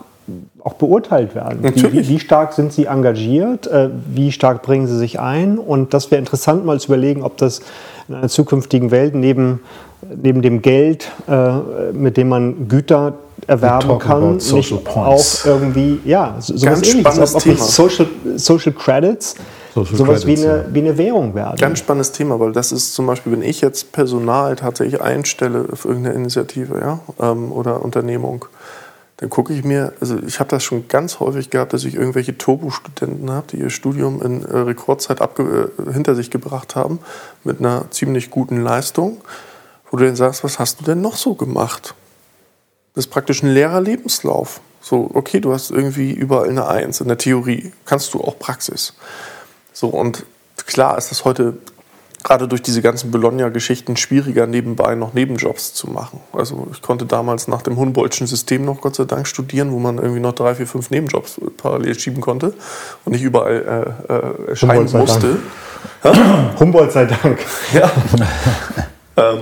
[0.64, 1.60] auch beurteilt werden.
[1.62, 3.68] Wie, wie, stark sind sie engagiert?
[3.68, 5.58] Äh, wie stark bringen sie sich ein?
[5.58, 7.62] Und das wäre interessant, mal zu überlegen, ob das
[8.08, 9.62] in einer zukünftigen Welt neben,
[10.16, 13.14] neben dem Geld, äh, mit dem man Güter
[13.48, 19.36] erwerben kann, nicht auch irgendwie, ja, sowas Ganz ähnliches, ob, ob Social, Social Credits
[19.74, 20.66] Social sowas Credits, wie, eine, ja.
[20.72, 21.58] wie eine Währung werden.
[21.58, 25.90] Ganz spannendes Thema, weil das ist zum Beispiel, wenn ich jetzt Personal tatsächlich einstelle für
[25.90, 28.46] irgendeine Initiative ja, ähm, oder Unternehmung,
[29.20, 32.38] dann gucke ich mir, also ich habe das schon ganz häufig gehabt, dass ich irgendwelche
[32.38, 37.00] Turbo-Studenten habe, die ihr Studium in äh, Rekordzeit abge äh, hinter sich gebracht haben,
[37.44, 39.20] mit einer ziemlich guten Leistung,
[39.92, 41.96] wo du dann sagst, was hast du denn noch so gemacht?
[42.96, 44.62] Das ist praktisch ein leerer Lebenslauf.
[44.80, 48.94] So, okay, du hast irgendwie überall eine Eins in der Theorie, kannst du auch Praxis.
[49.74, 50.26] So, und
[50.66, 51.58] klar ist das heute
[52.24, 56.20] gerade durch diese ganzen Bologna-Geschichten schwieriger, nebenbei noch Nebenjobs zu machen.
[56.34, 59.98] Also ich konnte damals nach dem Humboldtschen System noch Gott sei Dank studieren, wo man
[59.98, 62.54] irgendwie noch drei, vier, fünf Nebenjobs parallel schieben konnte
[63.06, 65.38] und nicht überall äh, äh, erscheinen Humboldt musste.
[66.02, 66.60] Dank.
[66.60, 67.40] Humboldt sei Dank.
[67.74, 67.92] Ja.
[69.16, 69.40] ähm,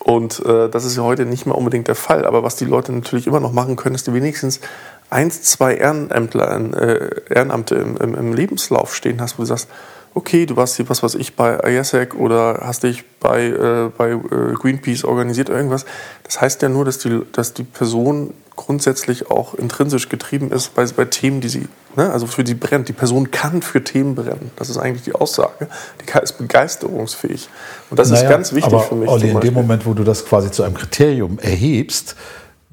[0.00, 2.24] und äh, das ist ja heute nicht mehr unbedingt der Fall.
[2.24, 4.60] Aber was die Leute natürlich immer noch machen können, ist die wenigstens
[5.08, 9.68] eins, zwei Ehrenämtler, äh, Ehrenamte im, im, im Lebenslauf stehen hast, wo du sagst,
[10.14, 14.10] okay, du warst hier, was weiß ich, bei ISEC oder hast dich bei, äh, bei
[14.10, 15.84] äh, Greenpeace organisiert, irgendwas.
[16.24, 20.84] Das heißt ja nur, dass die, dass die Person grundsätzlich auch intrinsisch getrieben ist bei,
[20.84, 22.88] bei Themen, die sie, ne, also für die brennt.
[22.88, 24.50] Die Person kann für Themen brennen.
[24.56, 25.68] Das ist eigentlich die Aussage.
[26.00, 27.48] Die ist begeisterungsfähig.
[27.88, 29.08] Und das naja, ist ganz wichtig aber für mich.
[29.08, 32.16] Olli, in dem Moment, wo du das quasi zu einem Kriterium erhebst,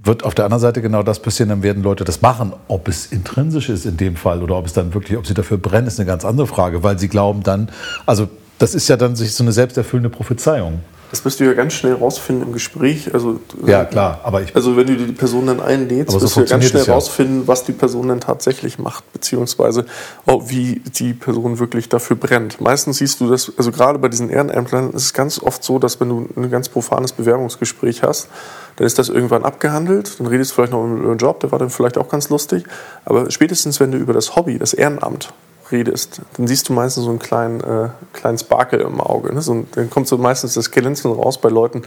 [0.08, 2.54] wird auf der anderen Seite genau das passieren, dann werden Leute das machen.
[2.68, 5.58] Ob es intrinsisch ist in dem Fall oder ob es dann wirklich, ob sie dafür
[5.58, 7.70] brennen, ist eine ganz andere Frage, weil sie glauben dann,
[8.06, 8.28] also
[8.58, 10.80] das ist ja dann sich so eine selbsterfüllende Prophezeiung.
[11.10, 13.14] Das wirst du ja ganz schnell rausfinden im Gespräch.
[13.14, 14.20] Also, ja, klar.
[14.24, 16.84] Aber ich, also wenn du die Person dann einlädst, wirst so du ja ganz schnell
[16.84, 17.48] rausfinden, ja.
[17.48, 19.86] was die Person dann tatsächlich macht, beziehungsweise
[20.26, 22.60] auch wie die Person wirklich dafür brennt.
[22.60, 26.00] Meistens siehst du das, also gerade bei diesen Ehrenämtlern ist es ganz oft so, dass
[26.02, 28.28] wenn du ein ganz profanes Bewerbungsgespräch hast,
[28.76, 31.60] dann ist das irgendwann abgehandelt, dann redest du vielleicht noch über einen Job, der war
[31.60, 32.64] dann vielleicht auch ganz lustig,
[33.06, 35.34] aber spätestens wenn du über das Hobby, das Ehrenamt
[35.72, 39.34] redest, dann siehst du meistens so einen kleinen, äh, kleinen Sparkel im Auge.
[39.34, 39.42] Ne?
[39.42, 41.84] So, dann kommt so meistens das Glänzen raus bei Leuten,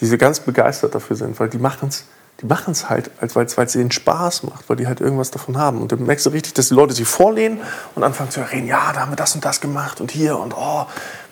[0.00, 2.04] die so ganz begeistert dafür sind, weil die machen es
[2.40, 5.82] die machen es halt, weil es ihnen Spaß macht, weil die halt irgendwas davon haben.
[5.82, 7.60] Und dann merkst du richtig, dass die Leute sich vorlehnen
[7.94, 10.54] und anfangen zu reden, ja, da haben wir das und das gemacht und hier und
[10.56, 10.86] oh.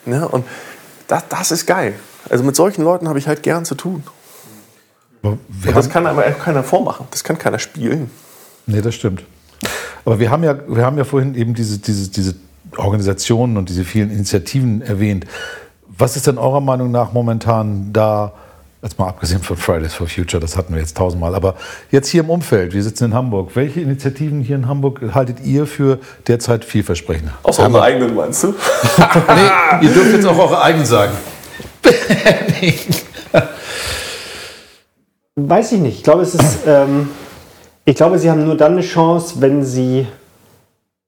[0.05, 0.28] Ne?
[0.28, 0.44] Und
[1.07, 1.94] das, das ist geil.
[2.28, 4.05] Also mit solchen Leuten habe ich halt gern zu tun.
[5.22, 7.07] Und das kann aber auch keiner vormachen.
[7.11, 8.11] Das kann keiner spielen.
[8.66, 9.24] Nee, das stimmt.
[10.09, 12.34] Aber wir haben ja, wir haben ja vorhin eben diese, diese, diese
[12.78, 15.26] Organisationen und diese vielen Initiativen erwähnt.
[15.86, 18.32] Was ist denn eurer Meinung nach momentan da,
[18.82, 21.56] jetzt mal abgesehen von Fridays for Future, das hatten wir jetzt tausendmal, aber
[21.90, 25.66] jetzt hier im Umfeld, wir sitzen in Hamburg, welche Initiativen hier in Hamburg haltet ihr
[25.66, 27.30] für derzeit vielversprechend?
[27.42, 28.46] Außer unsere eigenen, meinst du?
[28.96, 31.12] nee, ihr dürft jetzt auch eure eigenen sagen.
[35.36, 35.98] Weiß ich nicht.
[35.98, 36.61] Ich glaube, es ist.
[36.66, 37.11] Ähm,
[37.89, 40.07] ich glaube, sie haben nur dann eine Chance, wenn sie,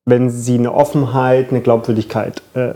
[0.07, 2.73] wenn sie eine Offenheit, eine Glaubwürdigkeit äh,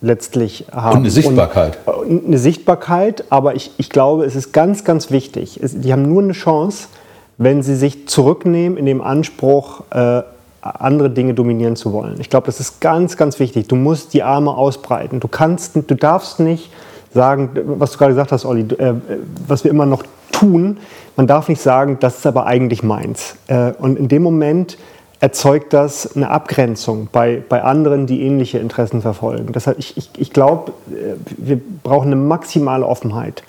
[0.00, 0.98] letztlich haben.
[0.98, 1.78] Und eine Sichtbarkeit.
[1.84, 5.58] Und, eine Sichtbarkeit, aber ich, ich glaube, es ist ganz, ganz wichtig.
[5.60, 6.86] Es, die haben nur eine Chance,
[7.36, 10.22] wenn sie sich zurücknehmen in dem Anspruch, äh,
[10.60, 12.20] andere Dinge dominieren zu wollen.
[12.20, 13.66] Ich glaube, das ist ganz, ganz wichtig.
[13.66, 15.18] Du musst die Arme ausbreiten.
[15.18, 16.70] Du kannst, du darfst nicht
[17.12, 18.94] sagen, was du gerade gesagt hast, Olli, äh,
[19.48, 20.04] was wir immer noch
[20.38, 20.78] tun.
[21.16, 23.36] Man darf nicht sagen, das ist aber eigentlich meins.
[23.48, 24.78] Äh, und in dem Moment
[25.20, 29.52] erzeugt das eine Abgrenzung bei, bei anderen, die ähnliche Interessen verfolgen.
[29.52, 33.42] Deshalb, ich, ich, ich glaube, äh, wir brauchen eine maximale Offenheit,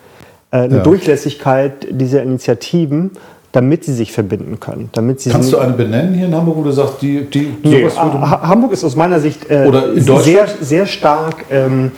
[0.51, 0.83] äh, eine ja.
[0.83, 3.11] Durchlässigkeit dieser Initiativen,
[3.51, 4.89] damit sie sich verbinden können.
[4.93, 7.89] Damit sie Kannst du eine benennen hier in Hamburg, wo du sagst, die, die nee,
[7.89, 11.91] Hamburg ist aus meiner Sicht äh, sehr, sehr stark ähm,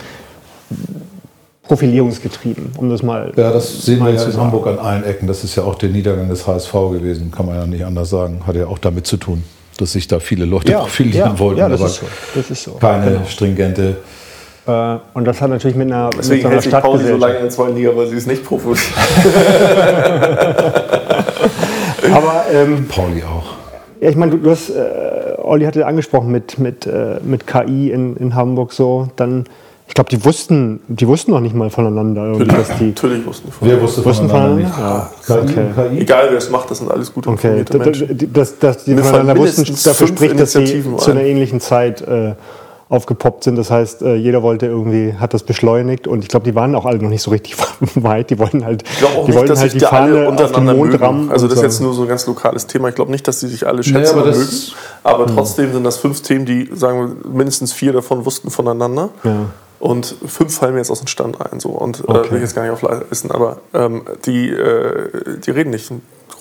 [1.72, 3.32] profilierungsgetrieben, um das mal.
[3.34, 4.36] Ja, das sehen wir ja in.
[4.36, 5.26] Hamburg an allen Ecken.
[5.26, 8.42] Das ist ja auch der Niedergang des HSV gewesen, kann man ja nicht anders sagen.
[8.46, 9.42] Hat ja auch damit zu tun,
[9.78, 12.06] dass sich da viele Leute Ja, profilieren ja, wollten, ja, das aber ist so.
[12.34, 12.72] Das ist so.
[12.72, 13.24] keine Genau.
[13.24, 13.96] stringente.
[14.66, 17.16] Äh, und das hat natürlich mit einer, mit Deswegen so einer hält sich Pauli so
[17.16, 18.82] lange in der zweiten Liga, weil sie es nicht Profis.
[22.12, 23.54] Aber ähm, Pauli auch.
[24.02, 27.90] Ja, ich meine, du, du hast, äh, Olli hatte angesprochen mit, mit, äh, mit KI
[27.90, 29.44] in, in Hamburg so, dann,
[29.92, 33.48] ich glaube, die wussten, die wussten noch nicht mal voneinander, irgendwie, dass die, Natürlich wussten
[33.48, 33.68] die von.
[33.68, 35.10] Wer wusste Wussten voneinander voneinander?
[35.18, 35.28] nicht?
[35.28, 35.36] Ja.
[35.66, 36.00] KI, Okay.
[36.00, 38.32] Egal wer es macht, das sind alles gut okay, Menschen.
[38.32, 41.26] dass, dass die voneinander wussten, dafür spricht, dass sie zu einer ein.
[41.26, 42.32] ähnlichen Zeit äh,
[42.88, 43.56] aufgepoppt sind.
[43.56, 46.86] Das heißt, äh, jeder wollte irgendwie, hat das beschleunigt und ich glaube, die waren auch
[46.86, 47.56] alle noch nicht so richtig
[47.96, 48.30] weit.
[48.30, 50.18] Die wollten halt, Ich glaube auch die nicht, wollten dass halt sich die Fahne auf
[50.20, 51.30] den untereinander Mond rammen.
[51.30, 52.88] Also das ist jetzt nur so ein ganz lokales Thema.
[52.88, 54.52] Ich glaube nicht, dass sie sich alle schätzen aber und das- mögen.
[55.04, 59.10] Aber trotzdem sind das fünf Themen, die, sagen wir, mindestens vier davon wussten voneinander.
[59.22, 59.36] Ja.
[59.82, 61.58] Und fünf fallen mir jetzt aus dem Stand ein.
[61.58, 61.70] So.
[61.70, 62.30] Und äh, Okay.
[62.30, 65.90] will ich jetzt gar nicht auf Leisten, aber ähm, die, äh, die reden nicht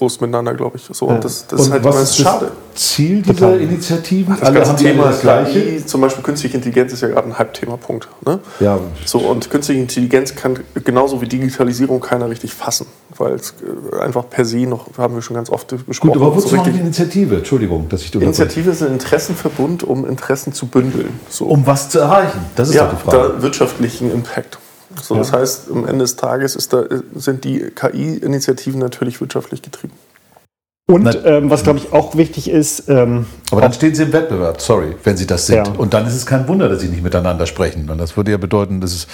[0.01, 0.89] groß miteinander, glaube ich.
[0.91, 1.05] So.
[1.05, 2.51] Und das, das ist Und halt was immer ist schade.
[2.73, 3.61] Ziel dieser Total.
[3.61, 4.35] Initiativen?
[4.39, 5.61] Das ganze Thema das Gleiche.
[5.61, 8.07] KI, zum Beispiel künstliche Intelligenz ist ja gerade ein Halbthemapunkt.
[8.25, 8.39] Ne?
[8.59, 8.79] Ja.
[9.05, 13.53] So, und künstliche Intelligenz kann genauso wie Digitalisierung keiner richtig fassen, weil es
[13.93, 16.55] äh, einfach per se noch, haben wir schon ganz oft besprochen, Gut, aber wozu so
[16.55, 16.79] machen die.
[16.79, 17.35] Initiative?
[17.35, 18.41] Entschuldigung, dass ich unterbreche.
[18.41, 21.19] Initiative ist ein Interessenverbund, um Interessen zu bündeln.
[21.29, 21.45] So.
[21.45, 22.39] Um was zu erreichen?
[22.55, 23.35] Das ist ja, die Frage.
[23.35, 24.57] da wirtschaftlichen Impact.
[25.01, 26.83] So, Das heißt, am Ende des Tages ist da,
[27.15, 29.93] sind die KI-Initiativen natürlich wirtschaftlich getrieben.
[30.87, 34.59] Und ähm, was, glaube ich, auch wichtig ist, ähm, Aber dann stehen sie im Wettbewerb,
[34.59, 35.67] sorry, wenn sie das sind.
[35.67, 35.73] Ja.
[35.77, 37.89] Und dann ist es kein Wunder, dass sie nicht miteinander sprechen.
[37.89, 39.07] Und das würde ja bedeuten, dass es.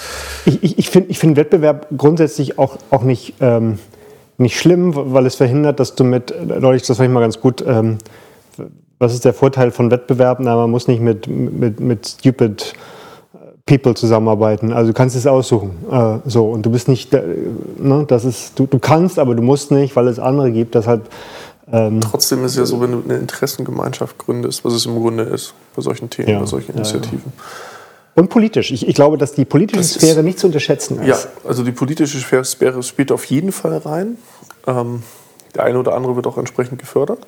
[0.44, 3.78] Ich, ich, ich finde ich find Wettbewerb grundsätzlich auch, auch nicht, ähm,
[4.38, 7.64] nicht schlimm, weil es verhindert, dass du mit, neulich, das fand ich mal ganz gut,
[7.64, 7.98] ähm,
[8.98, 10.38] was ist der Vorteil von Wettbewerb?
[10.40, 12.74] Na, man muss nicht mit, mit, mit stupid
[13.68, 14.72] People zusammenarbeiten.
[14.72, 15.70] Also du kannst es aussuchen.
[15.90, 17.22] Äh, so, und du bist nicht, äh,
[17.78, 20.74] ne, das ist, du, du kannst, aber du musst nicht, weil es andere gibt.
[20.74, 21.08] Deshalb,
[21.70, 25.24] ähm, Trotzdem ist es ja so, wenn du eine Interessengemeinschaft gründest, was es im Grunde
[25.24, 26.90] ist, bei solchen Themen, Ja, bei solchen ja, ja.
[26.90, 27.30] Initiativen.
[28.14, 28.70] und politisch.
[28.72, 31.06] Ich, ich glaube, dass die politische Das ist- Sphäre nicht zu unterschätzen ist.
[31.06, 31.16] Ja,
[31.46, 34.16] also die politische Sphäre spielt auf jeden Fall rein.
[34.66, 35.02] Ähm,
[35.54, 37.18] der eine oder andere wird auch entsprechend gefördert.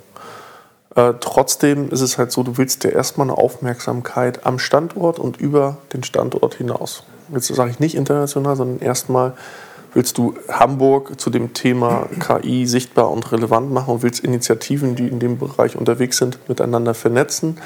[0.94, 5.36] Äh, trotzdem ist es halt so, du willst ja erstmal eine Aufmerksamkeit am Standort und
[5.36, 7.04] über den Standort hinaus.
[7.32, 9.34] Jetzt sage ich nicht international, sondern erstmal
[9.94, 15.08] willst du Hamburg zu dem Thema KI sichtbar und relevant machen und willst Initiativen, die
[15.08, 17.58] in dem Bereich unterwegs sind, miteinander vernetzen,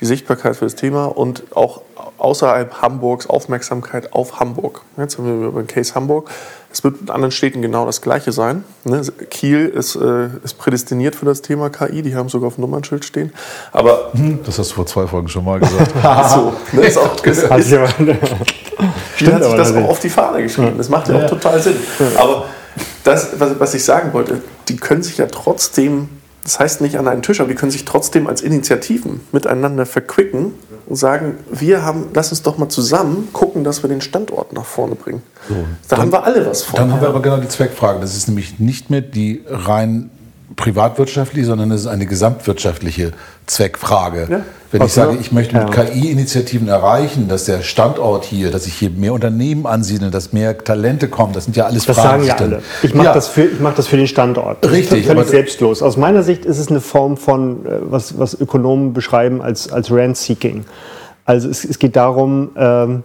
[0.00, 1.82] die Sichtbarkeit für das Thema und auch
[2.18, 4.82] außerhalb Hamburgs Aufmerksamkeit auf Hamburg.
[4.96, 6.30] Jetzt haben wir über den Case Hamburg.
[6.72, 8.62] Es wird in anderen Städten genau das Gleiche sein.
[8.84, 9.02] ne?
[9.30, 13.04] Kiel ist, äh, ist prädestiniert für das Thema KI, die haben sogar auf dem Nummernschild
[13.04, 13.32] stehen.
[13.72, 14.12] Aber
[14.44, 15.92] Das hast du vor zwei Folgen schon mal gesagt.
[16.30, 17.96] so, ne, ist auch, ist, Hat ist, hat
[19.18, 19.84] sich das natürlich.
[19.84, 20.74] auch auf die Fahne geschrieben.
[20.78, 21.28] Das macht ja auch Ja.
[21.28, 21.76] total Sinn.
[22.16, 22.44] Aber
[23.02, 26.08] das, was, was ich sagen wollte, die können sich ja trotzdem,
[26.42, 30.52] das heißt nicht an einen Tisch, aber die können sich trotzdem als Initiativen miteinander verquicken
[30.86, 34.64] und sagen, wir haben, lass uns doch mal zusammen gucken, dass wir den Standort nach
[34.64, 35.22] vorne bringen.
[35.88, 36.76] da haben wir alle was von.
[36.76, 38.00] Dann haben wir aber genau die Zweckfrage.
[38.00, 40.10] Das ist nämlich nicht mehr die rein
[40.60, 43.12] privatwirtschaftliche, sondern es ist eine gesamtwirtschaftliche
[43.46, 44.28] Zweckfrage.
[44.30, 44.40] Ja.
[44.70, 45.72] Wenn ich sage, ich möchte mit.
[45.72, 51.08] KI-Initiativen erreichen, dass der Standort hier, dass ich hier mehr Unternehmen ansiedeln, dass mehr Talente
[51.08, 52.24] kommen, das sind ja alles Das Fragen.
[52.24, 52.62] sagen ja alle.
[52.82, 53.12] Ich mache Ja.
[53.14, 54.70] das, für- ich mach das für den Standort.
[54.70, 55.82] Richtig, völlig selbstlos.
[55.82, 59.90] Aus meiner Sicht ist es eine Form von, äh, was, was Ökonomen beschreiben als, als
[59.90, 60.64] Rent-Seeking.
[61.24, 63.02] Also es, es geht darum, ähm,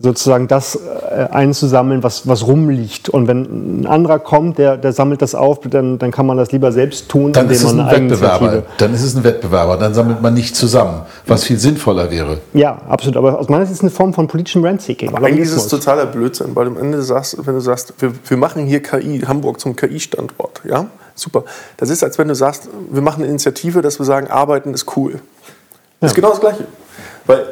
[0.00, 3.08] sozusagen das äh, einzusammeln, was, was rumliegt.
[3.08, 6.52] Und wenn ein anderer kommt, der, der sammelt das auf, dann, dann kann man das
[6.52, 8.62] lieber selbst tun, Dann ist es ein eine Wettbewerber.
[8.78, 9.76] Dann ist es ein Wettbewerber.
[9.76, 12.38] Dann sammelt man nicht zusammen, was viel sinnvoller wäre.
[12.54, 13.16] Ja, absolut.
[13.16, 15.14] Aber aus meiner Sicht ist es eine Form von politischem Rent-Seeking.
[15.14, 18.36] Aber eigentlich ist es totaler Blödsinn, weil am Ende sagst, wenn du sagst, wir, wir
[18.36, 21.44] machen hier KI, Hamburg zum KI-Standort, ja, super.
[21.76, 24.96] Das ist, als wenn du sagst, wir machen eine Initiative, dass wir sagen, Arbeiten ist
[24.96, 25.20] cool.
[26.00, 26.66] Das ist genau das Gleiche.
[27.26, 27.44] Weil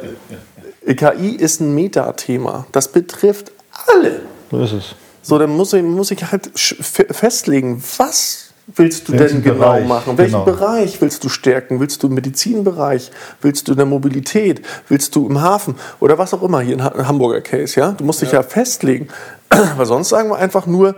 [0.95, 2.65] KI ist ein Metathema.
[2.71, 3.51] Das betrifft
[3.87, 4.21] alle.
[4.51, 4.95] So ist es.
[5.21, 9.87] So, dann muss ich, muss ich halt festlegen, was willst du Welchen denn genau Bereich,
[9.87, 10.17] machen?
[10.17, 10.45] Welchen genau.
[10.45, 11.79] Bereich willst du stärken?
[11.79, 13.11] Willst du im Medizinbereich?
[13.41, 14.61] Willst du in der Mobilität?
[14.87, 15.75] Willst du im Hafen?
[15.99, 17.91] Oder was auch immer hier in Ha- Hamburger Case, ja?
[17.91, 19.09] Du musst dich ja, festlegen.
[19.77, 20.95] Weil sonst sagen wir einfach nur,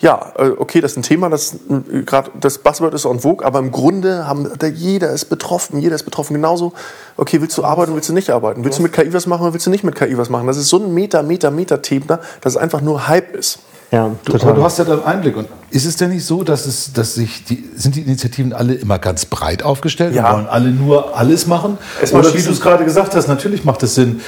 [0.00, 3.44] ja, äh, okay, das ist ein Thema, das äh, gerade das Buzzword ist on vogue,
[3.44, 6.34] aber im Grunde haben jeder ist betroffen, jeder ist betroffen.
[6.34, 6.72] Genauso,
[7.18, 8.64] okay, willst du arbeiten, willst du nicht arbeiten?
[8.64, 10.46] Willst du mit KI was machen oder willst du nicht mit KI was machen?
[10.46, 13.58] Das ist so ein Meta, Meta, Meta-Thema, dass es einfach nur Hype ist.
[13.92, 14.50] Ja, Du, total.
[14.50, 17.14] aber du hast ja dann Einblick und Ist es denn nicht so, dass es, dass
[17.14, 20.30] sich die, sind die Initiativen alle immer ganz breit aufgestellt Ja.
[20.30, 21.76] und wollen alle nur alles machen?
[22.00, 24.20] Erstmal Oder wie du es gerade gesagt hast, natürlich macht es Sinn,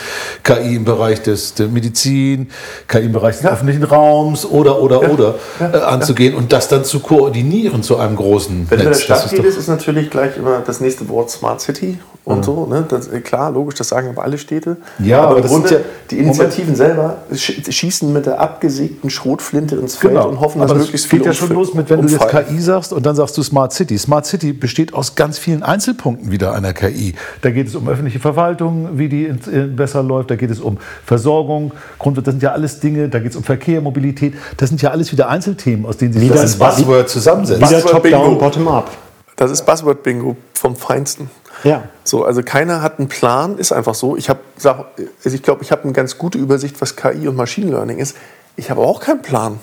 [0.42, 2.48] KI im Bereich des, der Medizin,
[2.88, 6.98] KI im Bereich des öffentlichen Raums oder, oder, oder äh, anzugehen und das dann zu
[7.00, 8.98] koordinieren zu einem großen Wenn du in der Netz.
[8.98, 12.44] Das Stadt ist doch- redest, ist natürlich gleich immer das nächste Wort Smart City und
[12.44, 12.66] so.
[12.66, 12.84] Ne?
[12.88, 14.76] Das, äh, klar, logisch, das sagen aber alle Städte.
[15.00, 19.51] Ja, aber aber im Grunde, ja- die Initiativen selber sch schießen mit der abgesägten Schrotflinte
[19.52, 20.28] ins Feld Genau.
[20.28, 22.08] und hoffen, Aber dass das möglichst geht viele ja schon umfallen- los mit, wenn du
[22.08, 22.46] jetzt umfallen.
[22.48, 23.98] KI sagst und dann sagst du Smart City.
[23.98, 27.14] Smart City besteht aus ganz vielen Einzelpunkten wieder einer KI.
[27.42, 29.26] Da geht es um öffentliche Verwaltung, wie die
[29.76, 30.30] besser läuft.
[30.30, 32.26] Da geht es um Versorgung, Grundwirtschaft.
[32.28, 33.08] Das sind ja alles Dinge.
[33.08, 34.34] Da geht es um Verkehr, Mobilität.
[34.56, 37.60] Das sind ja alles wieder Einzelthemen, aus denen sich Wieder- das Buzzword zusammensetzt.
[37.60, 38.38] Wieder Buzzword top-down, Bingo.
[38.38, 38.90] bottom-up.
[39.36, 41.28] Das ist Buzzword-Bingo vom Feinsten.
[41.64, 41.84] Ja.
[42.04, 44.16] So, also keiner hat einen Plan, ist einfach so.
[44.16, 44.84] Ich habe, also
[45.36, 48.16] ich glaube, ich habe eine ganz gute Übersicht, was KI und Machine Learning ist.
[48.56, 49.58] Ich habe auch keinen Plan.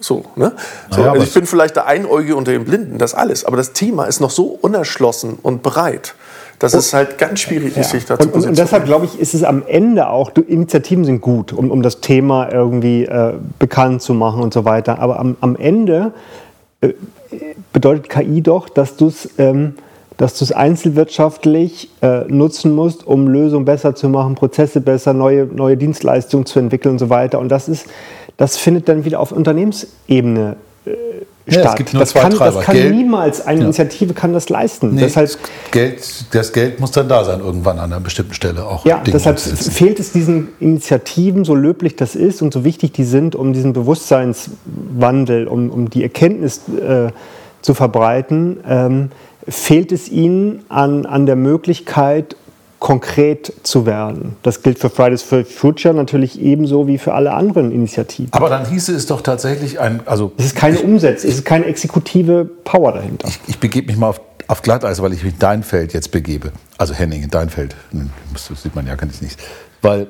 [0.00, 0.52] So, ne?
[0.90, 3.44] So, Naja, also ich bin vielleicht der Einäugige unter den Blinden, das alles.
[3.44, 6.14] Aber das Thema ist noch so unerschlossen und breit,
[6.58, 9.34] dass es halt ganz schwierig ist, sich dazu Und, und, und deshalb glaube ich, ist
[9.34, 14.02] es am Ende auch, du, Initiativen sind gut, um, um das Thema irgendwie äh, bekannt
[14.02, 14.98] zu machen und so weiter.
[14.98, 16.12] Aber am, am Ende
[16.80, 16.92] äh,
[17.72, 19.74] bedeutet KI doch, dass du es ähm,
[20.16, 25.46] dass du es einzelwirtschaftlich äh, nutzen musst, um Lösungen besser zu machen, Prozesse besser, neue,
[25.46, 27.40] neue Dienstleistungen zu entwickeln und so weiter.
[27.40, 27.86] Und das ist,
[28.36, 30.56] das findet dann wieder auf Unternehmensebene
[30.86, 30.96] äh, Ja,
[31.46, 31.76] es statt.
[31.76, 32.60] gibt nur das zwei kann, das Treiber.
[32.62, 33.64] kann Geld- niemals eine Ja.
[33.66, 34.94] Initiative kann das leisten.
[34.94, 35.38] Nee, Deshalb das,
[35.70, 38.84] Geld, das Geld muss dann da sein, irgendwann an einer bestimmten Stelle auch.
[38.86, 43.04] Ja, Dinge deshalb fehlt es diesen Initiativen, so löblich das ist und so wichtig die
[43.04, 47.08] sind, um diesen Bewusstseinswandel, um, um die Erkenntnis äh,
[47.62, 49.10] zu verbreiten, ähm,
[49.48, 52.36] fehlt es ihnen an, an der Möglichkeit,
[52.84, 54.36] konkret zu werden.
[54.42, 58.30] Das gilt für Fridays for Future natürlich ebenso wie für alle anderen Initiativen.
[58.30, 61.64] Aber dann hieße es doch tatsächlich ein, also Es ist keine Umsetzung, es ist keine
[61.64, 63.26] exekutive Power dahinter.
[63.26, 66.10] ich, ich begebe mich mal auf, auf Glatteis, weil ich mich in dein Feld jetzt
[66.10, 66.52] begebe.
[66.76, 67.74] Also Henning, in dein Feld.
[67.92, 69.40] Hm, Das sieht man ja, kann ich nicht.
[69.80, 70.08] Weil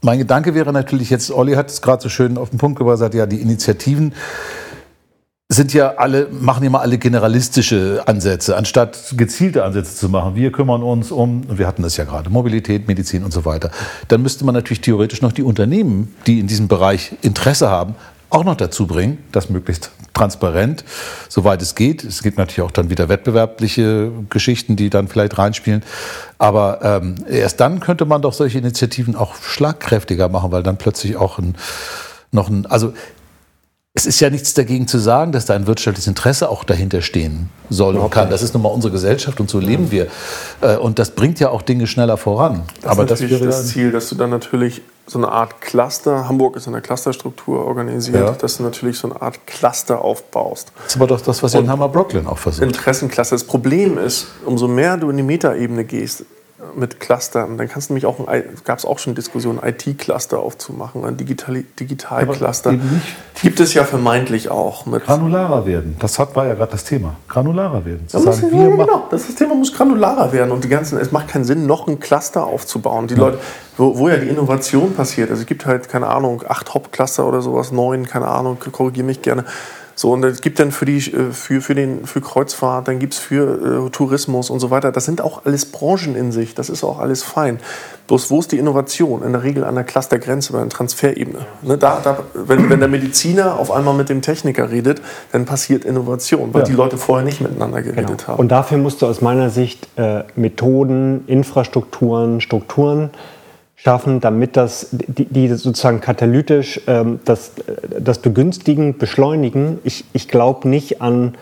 [0.00, 2.98] mein Gedanke wäre natürlich jetzt, Olli hat es gerade so schön auf den Punkt gebracht,
[2.98, 4.14] sagt, ja, die Initiativen
[5.52, 10.34] sind ja alle, machen immer alle generalistische Ansätze, anstatt gezielte Ansätze zu machen.
[10.34, 13.70] Wir kümmern uns um, und wir hatten das ja gerade, Mobilität, Medizin und so weiter.
[14.08, 17.94] Dann müsste man natürlich theoretisch noch die Unternehmen, die in diesem Bereich Interesse haben,
[18.30, 20.84] auch noch dazu bringen, das möglichst transparent,
[21.28, 22.02] soweit es geht.
[22.02, 25.82] Es gibt natürlich auch dann wieder wettbewerbliche Geschichten, die dann vielleicht reinspielen.
[26.38, 31.16] Aber ähm, erst dann könnte man doch solche Initiativen auch schlagkräftiger machen, weil dann plötzlich
[31.16, 31.56] auch ein,
[32.30, 32.94] noch ein, also
[33.94, 37.50] es ist ja nichts dagegen zu sagen, dass da ein wirtschaftliches Interesse auch dahinter stehen
[37.68, 38.30] soll und kann.
[38.30, 40.06] Das ist nun mal unsere Gesellschaft und so leben wir.
[40.62, 42.62] Äh, Und das bringt ja auch Dinge schneller voran.
[42.80, 45.60] Das Aber ist das natürlich wäre das Ziel, dass du dann natürlich so eine Art
[45.60, 48.32] Cluster, Hamburg ist in der Clusterstruktur organisiert, Ja.
[48.32, 50.72] dass du natürlich so eine Art Cluster aufbaust.
[50.76, 52.62] das ist aber doch das, was Jan Hammer Brooklyn auch versucht.
[52.64, 53.34] Interessencluster.
[53.34, 56.24] Das Problem ist, umso mehr du in die Metaebene gehst
[56.74, 58.26] mit Clustern, dann kannst du nämlich auch,
[58.64, 62.74] gab es auch schon Diskussionen, IT-Cluster aufzumachen, ein Digital Digital-Cluster.
[63.42, 64.86] Gibt es ja vermeintlich auch.
[64.86, 65.96] Mit Granularer werden.
[65.98, 67.16] Das hat, war ja gerade das Thema.
[67.28, 68.08] Granularer werden.
[68.08, 70.98] Zu Da muss, sagen, ja, genau, das, das Thema muss granularer werden und die ganzen,
[70.98, 73.08] es macht keinen Sinn, noch ein Cluster aufzubauen.
[73.08, 73.38] Die Leute,
[73.76, 77.42] wo, wo ja die Innovation passiert, also es gibt halt, keine Ahnung, acht Hauptcluster oder
[77.42, 79.44] sowas, neun, keine Ahnung, korrigiere mich gerne.
[80.02, 83.14] So, und es gibt dann für, die, äh, für, für, den, für Kreuzfahrt, dann gibt
[83.14, 84.90] es für äh, Tourismus und so weiter.
[84.90, 87.60] Das sind auch alles Branchen in sich, das ist auch alles fein.
[88.08, 89.22] Bloß wo ist die Innovation?
[89.22, 91.46] In der Regel an der Clustergrenze oder an der Transferebene.
[91.62, 95.00] Ne, da, da, wenn, wenn der Mediziner auf einmal mit dem Techniker redet,
[95.30, 96.66] dann passiert Innovation, weil Ja.
[96.66, 98.40] die Leute vorher nicht miteinander geredet haben.
[98.40, 103.10] Und dafür musst du aus meiner Sicht äh, Methoden, Infrastrukturen, Strukturen
[103.82, 107.52] schaffen, damit das, die, die sozusagen katalytisch ähm, das,
[107.98, 109.78] das begünstigen, beschleunigen.
[109.84, 111.34] Ich, ich glaube nicht an,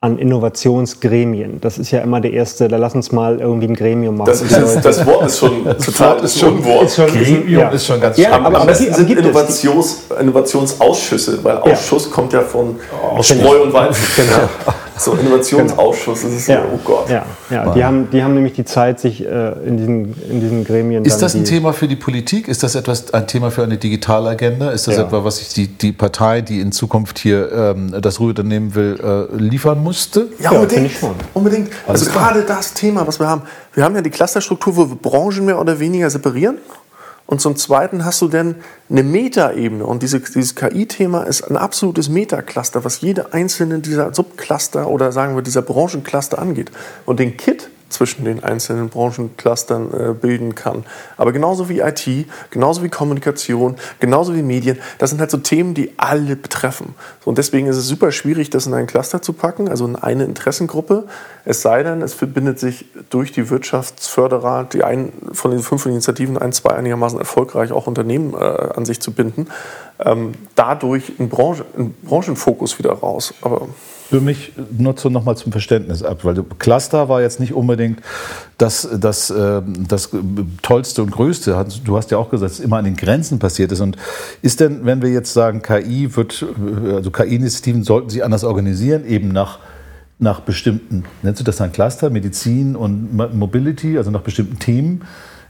[0.00, 1.60] an Innovationsgremien.
[1.60, 4.26] Das ist ja immer der erste, da lass uns mal irgendwie ein Gremium machen.
[4.28, 6.84] Das, ist das Wort ist schon total ist schon- Unwort.
[6.84, 7.68] Ist schon- Gremium ja.
[7.70, 8.34] ist schon ganz Ja, schlimm.
[8.34, 9.26] aber, Am aber, besten aber sind gibt es.
[9.26, 11.60] Innovations, Innovationsausschüsse, weil Ja.
[11.62, 12.76] Ausschuss kommt ja von
[13.20, 14.04] Spreu Spreu und Weizen.
[14.14, 14.48] Genau.
[14.98, 17.10] So, Innovationsausschuss, das ist so, Ja, oh Gott.
[17.10, 17.72] ja, ja.
[17.74, 21.20] Die, haben, die haben nämlich die Zeit, sich äh, in, diesen, in diesen Gremien Ist
[21.20, 22.46] das ein die, Thema für die Politik?
[22.46, 24.70] Ist das etwas ein Thema für eine Digitalagenda?
[24.70, 25.02] Ist das Ja.
[25.02, 28.98] etwa, was sich die, die Partei, die in Zukunft hier ähm, das Ruhe übernehmen will,
[29.02, 30.28] äh, liefern musste?
[30.38, 30.72] Ja, Ja, unbedingt.
[30.72, 31.14] finde ich schon.
[31.34, 31.70] unbedingt.
[31.88, 32.32] Also klar.
[32.32, 33.42] gerade das Thema, was wir haben.
[33.74, 36.58] Wir haben ja die Clusterstruktur, wo wir Branchen mehr oder weniger separieren.
[37.26, 38.56] Und zum Zweiten hast du dann
[38.90, 39.84] eine Metaebene.
[39.84, 45.34] Und diese, dieses KI-Thema ist ein absolutes Metacluster, was jede einzelne dieser Subcluster oder sagen
[45.34, 46.70] wir dieser Branchencluster angeht.
[47.06, 50.84] Und den Kit zwischen den einzelnen Branchenclustern äh, bilden kann.
[51.16, 52.08] Aber genauso wie IT,
[52.50, 56.94] genauso wie Kommunikation, genauso wie Medien, das sind halt so Themen, die alle betreffen.
[57.24, 59.96] So, und deswegen ist es super schwierig, das in einen Cluster zu packen, also in
[59.96, 61.04] eine Interessengruppe.
[61.44, 66.36] Es sei denn, es verbindet sich durch die Wirtschaftsförderer, die einen von den fünf Initiativen,
[66.38, 69.48] ein, zwei einigermaßen erfolgreich auch Unternehmen äh, an sich zu binden,
[70.04, 73.34] ähm, dadurch einen, Branche, einen Branchenfokus wieder raus.
[73.40, 73.68] Aber
[74.10, 78.00] für mich nur zu, noch mal zum Verständnis ab, weil Cluster war jetzt nicht unbedingt
[78.58, 80.10] das, das, äh, das
[80.62, 81.66] Tollste und Größte.
[81.84, 83.80] Du hast ja auch gesagt, dass es immer an den Grenzen passiert ist.
[83.80, 83.96] Und
[84.42, 86.44] ist denn, wenn wir jetzt sagen, KI wird,
[86.86, 89.58] also KI-Initiativen sollten sich anders organisieren, eben nach
[90.20, 95.02] nach bestimmten, nennst du das dann Cluster, Medizin und Mobility, also nach bestimmten Themen?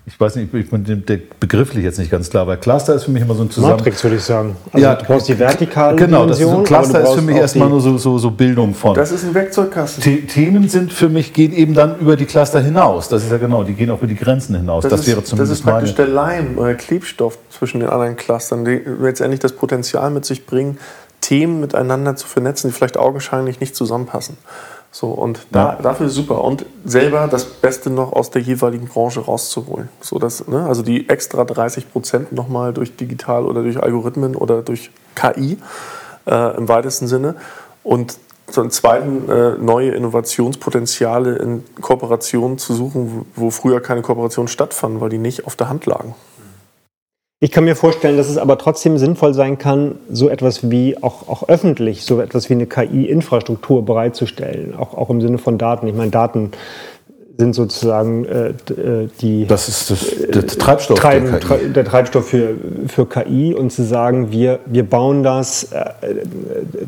[0.06, 3.10] Ich weiß nicht, ich bin der begrifflich jetzt nicht ganz klar, weil Cluster ist für
[3.10, 3.78] mich immer so ein Zusammenhang.
[3.78, 4.54] Matrix würde ich sagen.
[4.70, 7.70] Also ja, du brauchst die vertikale Genau, das ist so, Cluster ist für mich erstmal
[7.70, 8.94] nur so, so, so Bildung von.
[8.94, 10.02] Das ist ein Werkzeugkasten.
[10.02, 13.08] The Themen sind für mich, gehen eben dann über die Cluster hinaus.
[13.08, 14.82] Das ist ja genau, die gehen auch über die Grenzen hinaus.
[14.82, 16.06] Das, das ist, wäre zumindest Das ist praktisch meine.
[16.06, 20.76] der Leim oder Klebstoff zwischen den anderen Clustern, die letztendlich das Potenzial mit sich bringen,
[21.22, 24.36] Themen miteinander zu vernetzen, die vielleicht augenscheinlich nicht zusammenpassen.
[24.94, 25.82] So, und da, ja.
[25.82, 26.44] dafür super.
[26.44, 29.88] Und selber das Beste noch aus der jeweiligen Branche rauszuholen.
[30.00, 34.62] So dass, ne, also die extra 30 Prozent nochmal durch digital oder durch Algorithmen oder
[34.62, 35.58] durch KI
[36.26, 37.34] äh, im weitesten Sinne.
[37.82, 45.00] Und zum Zweiten äh, neue Innovationspotenziale in Kooperationen zu suchen, wo früher keine Kooperationen stattfanden,
[45.00, 46.14] weil die nicht auf der Hand lagen.
[47.44, 51.28] Ich kann mir vorstellen, dass es aber trotzdem sinnvoll sein kann, so etwas wie auch,
[51.28, 55.86] auch öffentlich, so etwas wie eine KI-Infrastruktur bereitzustellen, auch, auch im Sinne von Daten.
[55.86, 56.52] Ich meine, Daten
[57.36, 59.44] sind sozusagen äh, äh die.
[59.46, 60.98] Das ist das, der Treibstoff.
[60.98, 61.68] Treiben, der, KI.
[61.70, 62.54] der Treibstoff für,
[62.88, 65.64] für KI und zu sagen, wir, wir bauen das.
[65.64, 65.84] Äh,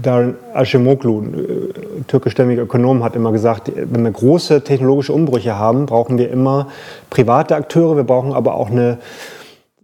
[0.03, 6.17] Darren Ashimoglu, äh, türkischstämmiger Ökonom, hat immer gesagt, wenn wir große technologische Umbrüche haben, brauchen
[6.17, 6.69] wir immer
[7.11, 8.97] private Akteure, wir brauchen aber auch eine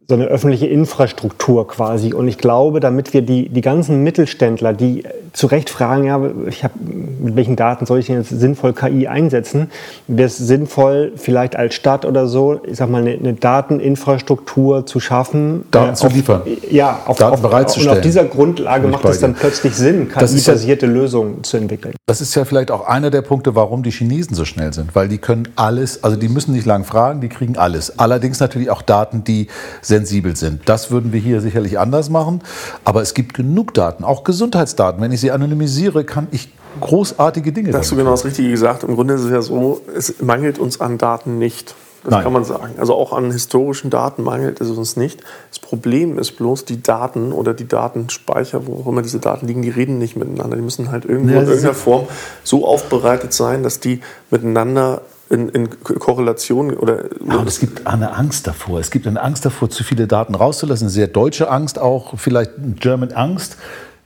[0.09, 2.13] so eine öffentliche Infrastruktur quasi.
[2.13, 6.63] Und ich glaube, damit wir die, die ganzen Mittelständler, die zu Recht fragen, ja, ich
[6.63, 9.71] hab, mit welchen Daten soll ich denn jetzt sinnvoll KI einsetzen,
[10.07, 15.01] wäre es sinnvoll, vielleicht als Stadt oder so, ich sag mal, eine, eine Dateninfrastruktur zu
[15.01, 15.65] schaffen.
[15.71, 16.43] Daten äh, zu liefern.
[16.71, 17.91] Ja, auf, Daten auf, bereitzustellen.
[17.91, 21.95] Und auf dieser Grundlage macht es dann plötzlich Sinn, KI-basierte ja, Lösungen zu entwickeln.
[22.07, 25.09] Das ist ja vielleicht auch einer der Punkte, warum die Chinesen so schnell sind, weil
[25.09, 27.99] die können alles, also die müssen nicht lang fragen, die kriegen alles.
[27.99, 29.47] Allerdings natürlich auch Daten, die
[29.81, 30.61] sensibel sind.
[30.67, 32.43] Das würden wir hier sicherlich anders machen,
[32.85, 35.01] aber es gibt genug Daten, auch Gesundheitsdaten.
[35.01, 36.51] Wenn ich sie anonymisiere, kann ich
[36.81, 37.71] großartige Dinge.
[37.71, 38.85] Da hast du genau das Richtige gesagt.
[38.85, 41.75] Im Grunde ist es ja so, es mangelt uns an Daten nicht.
[42.05, 42.25] Das Nein.
[42.25, 42.75] kann man sagen.
[42.79, 45.21] Also auch an historischen Daten mangelt es uns nicht.
[45.51, 49.63] Das Problem ist bloß, die Daten oder die Datenspeicher, wo auch immer diese Daten liegen,
[49.63, 50.57] die reden nicht miteinander.
[50.57, 52.09] Die müssen halt irgendwo ja, in irgendeiner Form
[52.43, 54.01] so aufbereitet sein, dass die
[54.31, 57.05] miteinander in, in Korrelation oder.
[57.21, 58.81] Und es gibt eine Angst davor.
[58.81, 60.87] Es gibt eine Angst davor, zu viele Daten rauszulassen.
[60.87, 62.51] Eine sehr deutsche Angst auch, vielleicht
[62.81, 63.57] German Angst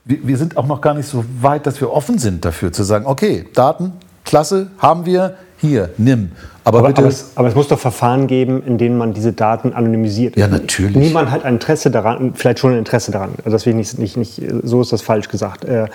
[0.07, 3.07] wir sind auch noch gar nicht so weit, dass wir offen sind dafür, zu sagen,
[3.07, 3.93] okay, Daten,
[4.25, 6.33] klasse, haben wir, hier, nimm.
[6.65, 9.73] Aber, aber, aber, es, aber, es, muss doch Verfahren geben, in denen man diese Daten
[9.73, 10.37] anonymisiert.
[10.37, 10.97] Ja, natürlich.
[10.97, 13.31] Niemand hat ein Interesse daran, vielleicht schon ein Interesse daran.
[13.39, 15.65] Also das will ich nicht, nicht, nicht so ist das falsch gesagt.
[15.65, 15.87] Äh,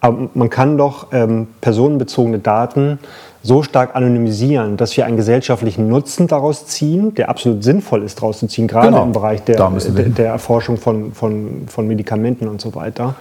[0.00, 2.98] aber man kann doch ähm, personenbezogene Daten
[3.42, 8.38] so stark anonymisieren, dass wir einen gesellschaftlichen Nutzen daraus ziehen, der absolut sinnvoll ist, daraus
[8.38, 9.02] zu ziehen, gerade genau.
[9.02, 13.16] im Bereich der, der, der Erforschung von, von, von Medikamenten und so weiter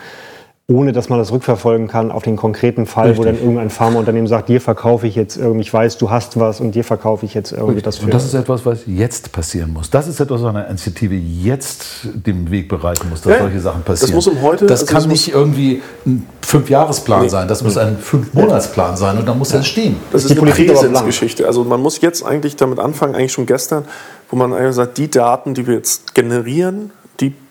[0.70, 3.20] ohne dass man das rückverfolgen kann auf den konkreten Fall, Richtig.
[3.20, 6.60] wo dann irgendein Pharmaunternehmen sagt, dir verkaufe ich jetzt irgendwie, ich weiß, du hast was
[6.60, 7.84] und dir verkaufe ich jetzt irgendwie Richtig.
[7.86, 8.06] das für.
[8.06, 9.90] Und das ist etwas, was jetzt passieren muss.
[9.90, 13.84] Das ist etwas, was eine Initiative jetzt den Weg bereiten muss, dass ja, solche Sachen
[13.84, 14.12] passieren.
[14.12, 14.66] Das muss um heute.
[14.66, 17.30] Das also kann das nicht irgendwie ein Fünfjahresplan nee.
[17.30, 19.60] sein, das muss ein Fünfmonatsplan sein und dann muss ja.
[19.60, 19.96] das stehen.
[20.12, 21.48] Das ist die Präsenzgeschichte.
[21.48, 23.86] Also man muss jetzt eigentlich damit anfangen, eigentlich schon gestern,
[24.30, 26.92] wo man eigentlich sagt, die Daten, die wir jetzt generieren,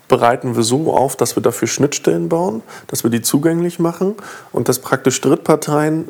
[0.09, 4.15] bereiten wir so auf, dass wir dafür Schnittstellen bauen, dass wir die zugänglich machen
[4.53, 6.09] und dass praktisch Drittparteien,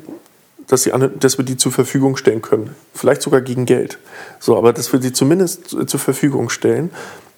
[0.66, 2.74] dass, sie, dass wir die zur Verfügung stellen können.
[2.94, 3.98] Vielleicht sogar gegen Geld.
[4.40, 6.90] So, aber dass wir sie zumindest zur Verfügung stellen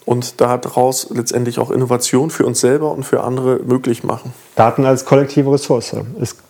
[0.08, 4.32] und daraus letztendlich auch Innovation für uns selber und für andere möglich machen.
[4.56, 5.94] Daten als kollektive Ressource.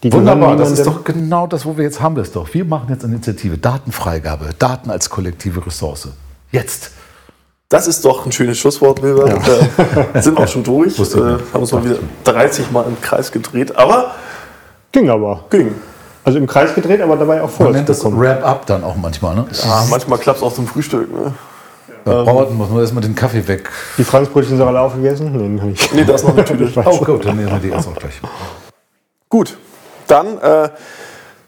[0.05, 2.55] Wunderbar, das ist doch genau das, wo wir jetzt haben wir es doch.
[2.55, 6.09] Wir machen jetzt eine Initiative, Datenfreigabe, Daten als kollektive Ressource.
[6.53, 6.93] Jetzt.
[7.69, 9.29] Das ist doch ein schönes Schlusswort, Wilbert.
[9.29, 10.19] Ja.
[10.19, 10.99] Äh, sind auch schon durch.
[10.99, 11.21] Äh,
[11.53, 13.77] haben uns mal wieder 30 Mal im Kreis gedreht.
[13.77, 14.14] Aber.
[14.91, 15.45] Ging aber.
[15.51, 15.75] Ging.
[16.25, 17.66] Also im Kreis gedreht, aber dabei auch voll.
[17.66, 19.47] Man nennt das Wrap-up dann auch manchmal, ne?
[19.53, 21.35] Ja, manchmal klappt es auch zum Frühstück, ne?
[22.07, 23.71] Ähm, muss man erstmal den Kaffee weg.
[23.99, 25.33] Die Franzbrötchen sind alle aufgegessen?
[25.33, 25.93] Nein, nicht.
[25.93, 26.73] Nee, da ist noch Tüte.
[26.87, 28.19] oh, gut, dann nehmen wir die jetzt auch gleich.
[29.29, 29.59] Gut,
[30.07, 30.39] dann.
[30.39, 30.71] Äh,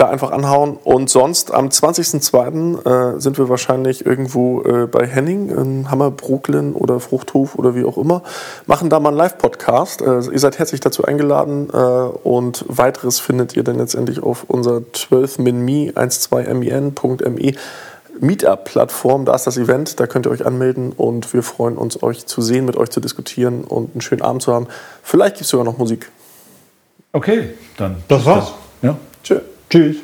[0.00, 0.78] da einfach anhauen.
[0.82, 3.16] Und sonst am 20.02.
[3.16, 7.84] Äh, sind wir wahrscheinlich irgendwo äh, bei Henning in Hammer, Brooklyn oder Fruchthof oder wie
[7.84, 8.22] auch immer.
[8.66, 10.00] Machen da mal einen Live-Podcast.
[10.00, 14.78] Äh, ihr seid herzlich dazu eingeladen äh, und weiteres findet ihr dann letztendlich auf unserer
[14.78, 17.52] 12minme 12men.me
[18.20, 19.24] Meetup-Plattform.
[19.24, 22.42] Da ist das Event, da könnt ihr euch anmelden und wir freuen uns, euch zu
[22.42, 24.66] sehen, mit euch zu diskutieren und einen schönen Abend zu haben.
[25.02, 26.10] Vielleicht gibt es sogar noch Musik.
[27.12, 27.96] Okay, dann.
[28.08, 28.52] Das war's.
[28.82, 28.96] Ja.
[29.22, 29.40] Tschö.
[29.70, 29.98] Tschüss.